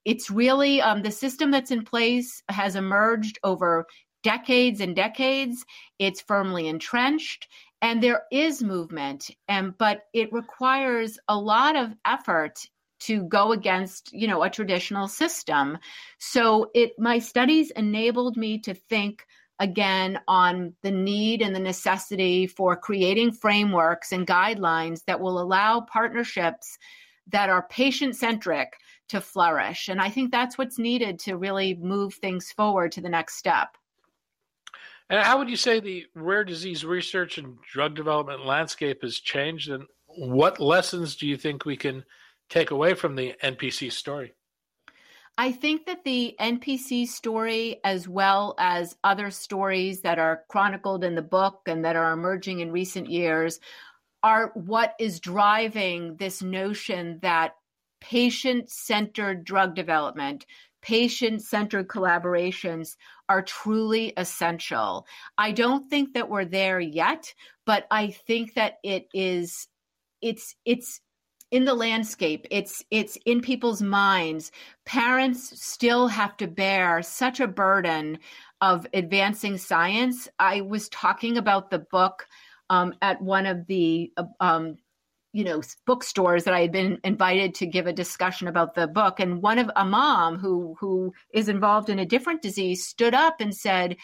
It's 0.03 0.29
really 0.29 0.81
um, 0.81 1.01
the 1.01 1.09
system 1.09 1.49
that's 1.49 1.71
in 1.71 1.83
place 1.83 2.43
has 2.47 2.75
emerged 2.75 3.39
over 3.43 3.87
decades 4.25 4.81
and 4.81 4.95
decades. 4.95 5.63
It's 5.99 6.19
firmly 6.19 6.67
entrenched 6.67 7.47
and 7.79 8.01
there 8.01 8.23
is 8.31 8.63
movement 8.63 9.29
and 9.47 9.77
but 9.77 10.05
it 10.11 10.33
requires 10.33 11.19
a 11.27 11.37
lot 11.37 11.75
of 11.75 11.93
effort 12.03 12.59
to 13.01 13.23
go 13.25 13.51
against 13.51 14.11
you 14.11 14.27
know 14.27 14.41
a 14.41 14.49
traditional 14.49 15.07
system. 15.07 15.77
So 16.17 16.71
it 16.73 16.93
my 16.97 17.19
studies 17.19 17.69
enabled 17.69 18.35
me 18.35 18.57
to 18.61 18.73
think 18.73 19.23
again 19.59 20.19
on 20.27 20.73
the 20.81 20.91
need 20.91 21.43
and 21.43 21.55
the 21.55 21.59
necessity 21.59 22.47
for 22.47 22.75
creating 22.75 23.31
frameworks 23.31 24.11
and 24.11 24.25
guidelines 24.25 25.05
that 25.05 25.19
will 25.19 25.39
allow 25.39 25.81
partnerships 25.81 26.79
that 27.27 27.51
are 27.51 27.67
patient 27.69 28.15
centric 28.15 28.73
to 29.09 29.21
flourish. 29.21 29.87
And 29.87 30.01
i 30.01 30.09
think 30.09 30.31
that's 30.31 30.57
what's 30.57 30.79
needed 30.79 31.19
to 31.19 31.37
really 31.37 31.75
move 31.75 32.15
things 32.15 32.51
forward 32.51 32.91
to 32.93 33.01
the 33.01 33.15
next 33.17 33.35
step 33.35 33.77
and 35.09 35.23
how 35.23 35.37
would 35.37 35.49
you 35.49 35.57
say 35.57 35.79
the 35.79 36.05
rare 36.15 36.43
disease 36.43 36.83
research 36.83 37.37
and 37.37 37.57
drug 37.71 37.95
development 37.95 38.45
landscape 38.45 39.01
has 39.03 39.19
changed? 39.19 39.69
And 39.69 39.85
what 40.07 40.59
lessons 40.59 41.15
do 41.15 41.27
you 41.27 41.37
think 41.37 41.65
we 41.65 41.77
can 41.77 42.03
take 42.49 42.71
away 42.71 42.93
from 42.93 43.15
the 43.15 43.35
NPC 43.43 43.91
story? 43.91 44.33
I 45.37 45.51
think 45.51 45.85
that 45.85 46.05
the 46.05 46.35
NPC 46.39 47.07
story, 47.07 47.81
as 47.83 48.07
well 48.07 48.55
as 48.57 48.95
other 49.03 49.31
stories 49.31 50.01
that 50.01 50.17
are 50.17 50.43
chronicled 50.47 51.03
in 51.03 51.15
the 51.15 51.21
book 51.21 51.63
and 51.65 51.83
that 51.83 51.97
are 51.97 52.13
emerging 52.13 52.61
in 52.61 52.71
recent 52.71 53.09
years, 53.09 53.59
are 54.23 54.51
what 54.53 54.95
is 54.97 55.19
driving 55.19 56.15
this 56.15 56.41
notion 56.41 57.19
that 57.21 57.55
patient 57.99 58.69
centered 58.69 59.43
drug 59.43 59.75
development, 59.75 60.45
patient 60.85 61.41
centered 61.41 61.87
collaborations 61.87 62.95
are 63.27 63.41
truly 63.41 64.13
essential. 64.17 65.07
I 65.35 65.51
don't 65.51 65.89
think 65.89 66.13
that 66.13 66.29
we're 66.29 66.45
there 66.45 66.79
yet, 66.79 67.33
but 67.65 67.87
I 67.89 68.11
think 68.11 68.53
that 68.53 68.75
it 68.83 69.07
is 69.11 69.67
it's 70.21 70.55
it's 70.63 71.01
in 71.49 71.65
the 71.65 71.73
landscape. 71.73 72.45
It's 72.51 72.83
it's 72.91 73.17
in 73.25 73.41
people's 73.41 73.81
minds. 73.81 74.51
Parents 74.85 75.59
still 75.59 76.07
have 76.07 76.37
to 76.37 76.47
bear 76.47 77.01
such 77.01 77.39
a 77.39 77.47
burden 77.47 78.19
of 78.61 78.85
advancing 78.93 79.57
science. 79.57 80.27
I 80.37 80.61
was 80.61 80.87
talking 80.89 81.39
about 81.39 81.71
the 81.71 81.79
book 81.79 82.27
um, 82.69 82.93
at 83.01 83.19
one 83.21 83.47
of 83.47 83.65
the 83.65 84.11
um, 84.39 84.77
you 85.35 85.43
know 85.43 85.61
bookstores 85.85 86.45
that 86.45 86.53
I 86.53 86.61
had 86.61 86.71
been 86.71 86.97
invited 87.03 87.53
to 87.55 87.65
give 87.65 87.87
a 87.87 87.93
discussion 87.93 88.47
about 88.47 88.73
the 88.73 88.87
book 88.87 89.19
and 89.19 89.41
one 89.41 89.59
of 89.59 89.69
a 89.75 89.83
mom 89.83 90.37
who 90.37 90.77
who 90.79 91.13
is 91.33 91.49
involved 91.49 91.89
in 91.89 91.99
a 91.99 92.05
different 92.05 92.41
disease 92.41 92.87
stood 92.87 93.13
up 93.13 93.41
and 93.41 93.53
said 93.53 93.97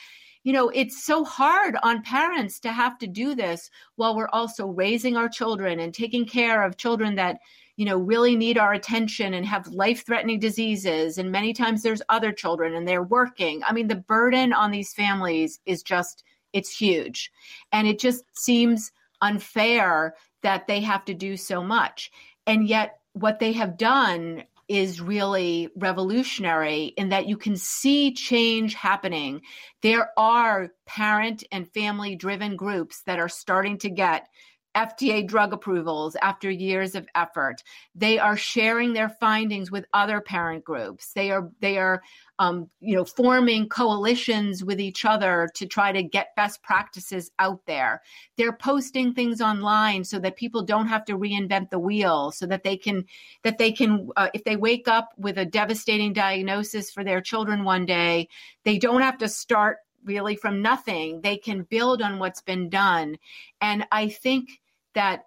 you 0.44 0.52
know 0.52 0.68
it's 0.70 1.06
so 1.06 1.24
hard 1.24 1.78
on 1.84 2.04
parents 2.04 2.60
to 2.60 2.74
have 2.74 2.98
to 2.98 3.08
do 3.08 3.34
this 3.34 3.70
while 3.96 4.14
we're 4.14 4.28
also 4.34 4.68
raising 4.68 5.16
our 5.16 5.30
children 5.30 5.80
and 5.80 5.94
taking 5.94 6.26
care 6.26 6.64
of 6.64 6.76
children 6.76 7.16
that 7.16 7.38
you 7.78 7.86
know 7.86 7.98
really 7.98 8.36
need 8.36 8.58
our 8.58 8.74
attention 8.74 9.34
and 9.34 9.46
have 9.46 9.66
life 9.68 10.06
threatening 10.06 10.38
diseases 10.38 11.18
and 11.18 11.32
many 11.32 11.54
times 11.54 11.82
there's 11.82 12.02
other 12.10 12.34
children 12.34 12.76
and 12.76 12.86
they're 12.86 13.04
working. 13.04 13.62
I 13.66 13.72
mean 13.72 13.88
the 13.88 13.96
burden 13.96 14.52
on 14.52 14.70
these 14.70 14.94
families 14.94 15.62
is 15.66 15.82
just 15.82 16.26
it's 16.52 16.78
huge. 16.78 17.32
And 17.72 17.88
it 17.88 18.00
just 18.00 18.26
seems 18.38 18.92
unfair 19.22 20.16
that 20.44 20.68
they 20.68 20.82
have 20.82 21.06
to 21.06 21.14
do 21.14 21.38
so 21.38 21.64
much. 21.64 22.12
And 22.46 22.68
yet, 22.68 23.00
what 23.14 23.40
they 23.40 23.54
have 23.54 23.78
done 23.78 24.44
is 24.68 25.02
really 25.02 25.68
revolutionary 25.76 26.86
in 26.86 27.10
that 27.10 27.28
you 27.28 27.36
can 27.36 27.58
see 27.58 28.14
change 28.14 28.74
happening. 28.74 29.42
There 29.82 30.12
are 30.18 30.70
parent 30.86 31.44
and 31.52 31.70
family 31.74 32.16
driven 32.16 32.56
groups 32.56 33.02
that 33.06 33.20
are 33.20 33.28
starting 33.28 33.78
to 33.80 33.90
get 33.90 34.30
FDA 34.74 35.28
drug 35.28 35.52
approvals 35.52 36.16
after 36.22 36.50
years 36.50 36.96
of 36.96 37.06
effort. 37.16 37.64
They 37.96 38.20
are 38.20 38.38
sharing 38.38 38.94
their 38.94 39.10
findings 39.10 39.70
with 39.72 39.86
other 39.94 40.22
parent 40.22 40.64
groups. 40.64 41.12
They 41.14 41.32
are 41.32 41.52
they 41.60 41.78
are 41.78 42.02
um, 42.42 42.68
you 42.80 42.96
know 42.96 43.06
forming 43.06 43.70
coalitions 43.70 44.64
with 44.64 44.82
each 44.82 45.06
other 45.06 45.48
to 45.54 45.68
try 45.68 45.92
to 45.92 46.02
get 46.02 46.36
best 46.36 46.64
practices 46.64 47.30
out 47.38 47.62
there. 47.68 48.02
They're 48.36 48.52
posting 48.52 49.14
things 49.14 49.42
online 49.42 50.04
so 50.04 50.18
that 50.20 50.38
people 50.38 50.64
don't 50.64 50.88
have 50.88 51.06
to 51.06 51.18
reinvent 51.20 51.70
the 51.70 51.78
wheel. 51.78 52.32
So 52.32 52.48
that 52.48 52.64
they 52.64 52.78
can 52.78 53.06
that 53.44 53.60
they 53.60 53.72
can 53.72 54.10
uh, 54.18 54.30
if 54.34 54.44
they 54.44 54.56
wake 54.56 54.88
up 54.88 55.10
with 55.18 55.38
a 55.38 55.46
devastating 55.46 56.14
diagnosis 56.14 56.90
for 56.90 57.04
their 57.04 57.22
children 57.22 57.64
one 57.64 57.86
day, 57.86 58.28
they 58.64 58.80
don't 58.80 59.02
have 59.02 59.20
to 59.20 59.30
start 59.30 59.78
really 60.04 60.36
from 60.36 60.64
nothing. 60.64 61.22
They 61.22 61.38
can 61.38 61.62
build 61.70 62.02
on 62.02 62.18
what's 62.18 62.42
been 62.42 62.70
done. 62.70 63.20
And 63.62 63.86
I 63.92 64.10
think 64.10 64.62
that 64.96 65.26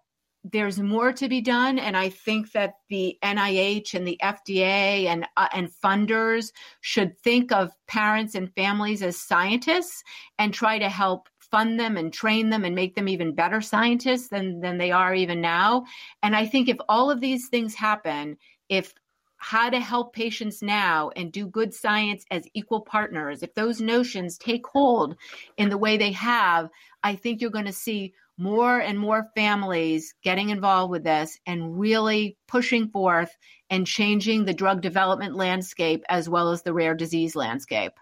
there's 0.53 0.79
more 0.79 1.11
to 1.13 1.29
be 1.29 1.41
done 1.41 1.79
and 1.79 1.97
i 1.97 2.09
think 2.09 2.53
that 2.53 2.75
the 2.91 3.17
nih 3.23 3.95
and 3.95 4.07
the 4.07 4.21
fda 4.23 5.07
and 5.07 5.27
uh, 5.39 5.49
and 5.55 5.71
funders 5.83 6.53
should 6.83 7.19
think 7.21 7.51
of 7.51 7.73
parents 7.87 8.35
and 8.35 8.55
families 8.55 9.03
as 9.03 9.19
scientists 9.19 10.03
and 10.39 10.53
try 10.53 10.79
to 10.79 10.89
help 10.89 11.29
fund 11.55 11.79
them 11.79 11.97
and 11.97 12.13
train 12.13 12.51
them 12.51 12.65
and 12.65 12.75
make 12.75 12.97
them 12.97 13.09
even 13.09 13.35
better 13.35 13.61
scientists 13.61 14.29
than 14.29 14.61
than 14.61 14.77
they 14.77 14.91
are 14.91 15.15
even 15.15 15.41
now. 15.41 15.85
And 16.23 16.35
i 16.35 16.47
think 16.47 16.69
if 16.69 16.79
all 16.89 17.11
of 17.11 17.21
these 17.21 17.49
things 17.49 17.75
happen 17.75 18.37
if 18.69 18.93
how 19.37 19.69
to 19.69 19.79
help 19.79 20.15
patients 20.15 20.63
now 20.63 21.11
and 21.17 21.31
do 21.31 21.47
good 21.47 21.75
science 21.75 22.25
as 22.31 22.49
equal 22.55 22.81
partners 22.81 23.43
if 23.43 23.55
those 23.55 23.81
notions 23.81 24.39
take 24.39 24.67
hold 24.67 25.17
in 25.59 25.69
the 25.69 25.77
way 25.77 25.97
they 25.97 26.13
have 26.13 26.71
i 27.03 27.15
think 27.15 27.41
you're 27.41 27.51
going 27.51 27.67
to 27.67 27.73
see 27.73 28.15
more 28.37 28.81
and 28.81 28.99
more 28.99 29.29
families 29.37 30.15
getting 30.23 30.51
involved 30.51 30.91
with 30.91 31.05
this 31.05 31.39
and 31.47 31.79
really 31.79 32.37
pushing 32.49 32.89
forth 32.89 33.31
and 33.71 33.87
changing 33.87 34.45
the 34.45 34.55
drug 34.55 34.81
development 34.81 35.37
landscape 35.37 36.05
as 36.09 36.29
well 36.29 36.51
as 36.51 36.63
the 36.63 36.73
rare 36.73 36.95
disease 36.95 37.37
landscape. 37.37 37.93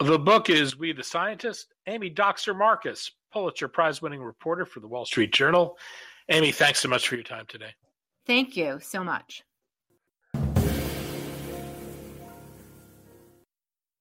The 0.00 0.18
book 0.18 0.48
is 0.48 0.78
We 0.78 0.92
the 0.92 1.02
Scientist. 1.02 1.74
Amy 1.86 2.10
Dockser 2.10 2.56
Marcus, 2.56 3.10
Pulitzer 3.32 3.68
Prize 3.68 4.00
winning 4.00 4.22
reporter 4.22 4.64
for 4.64 4.80
the 4.80 4.86
Wall 4.86 5.04
Street 5.04 5.32
Journal. 5.32 5.76
Amy, 6.28 6.52
thanks 6.52 6.80
so 6.80 6.88
much 6.88 7.08
for 7.08 7.16
your 7.16 7.24
time 7.24 7.46
today. 7.48 7.74
Thank 8.26 8.56
you 8.56 8.78
so 8.80 9.02
much. 9.02 9.42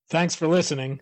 Thanks 0.09 0.35
for 0.35 0.47
listening. 0.47 1.01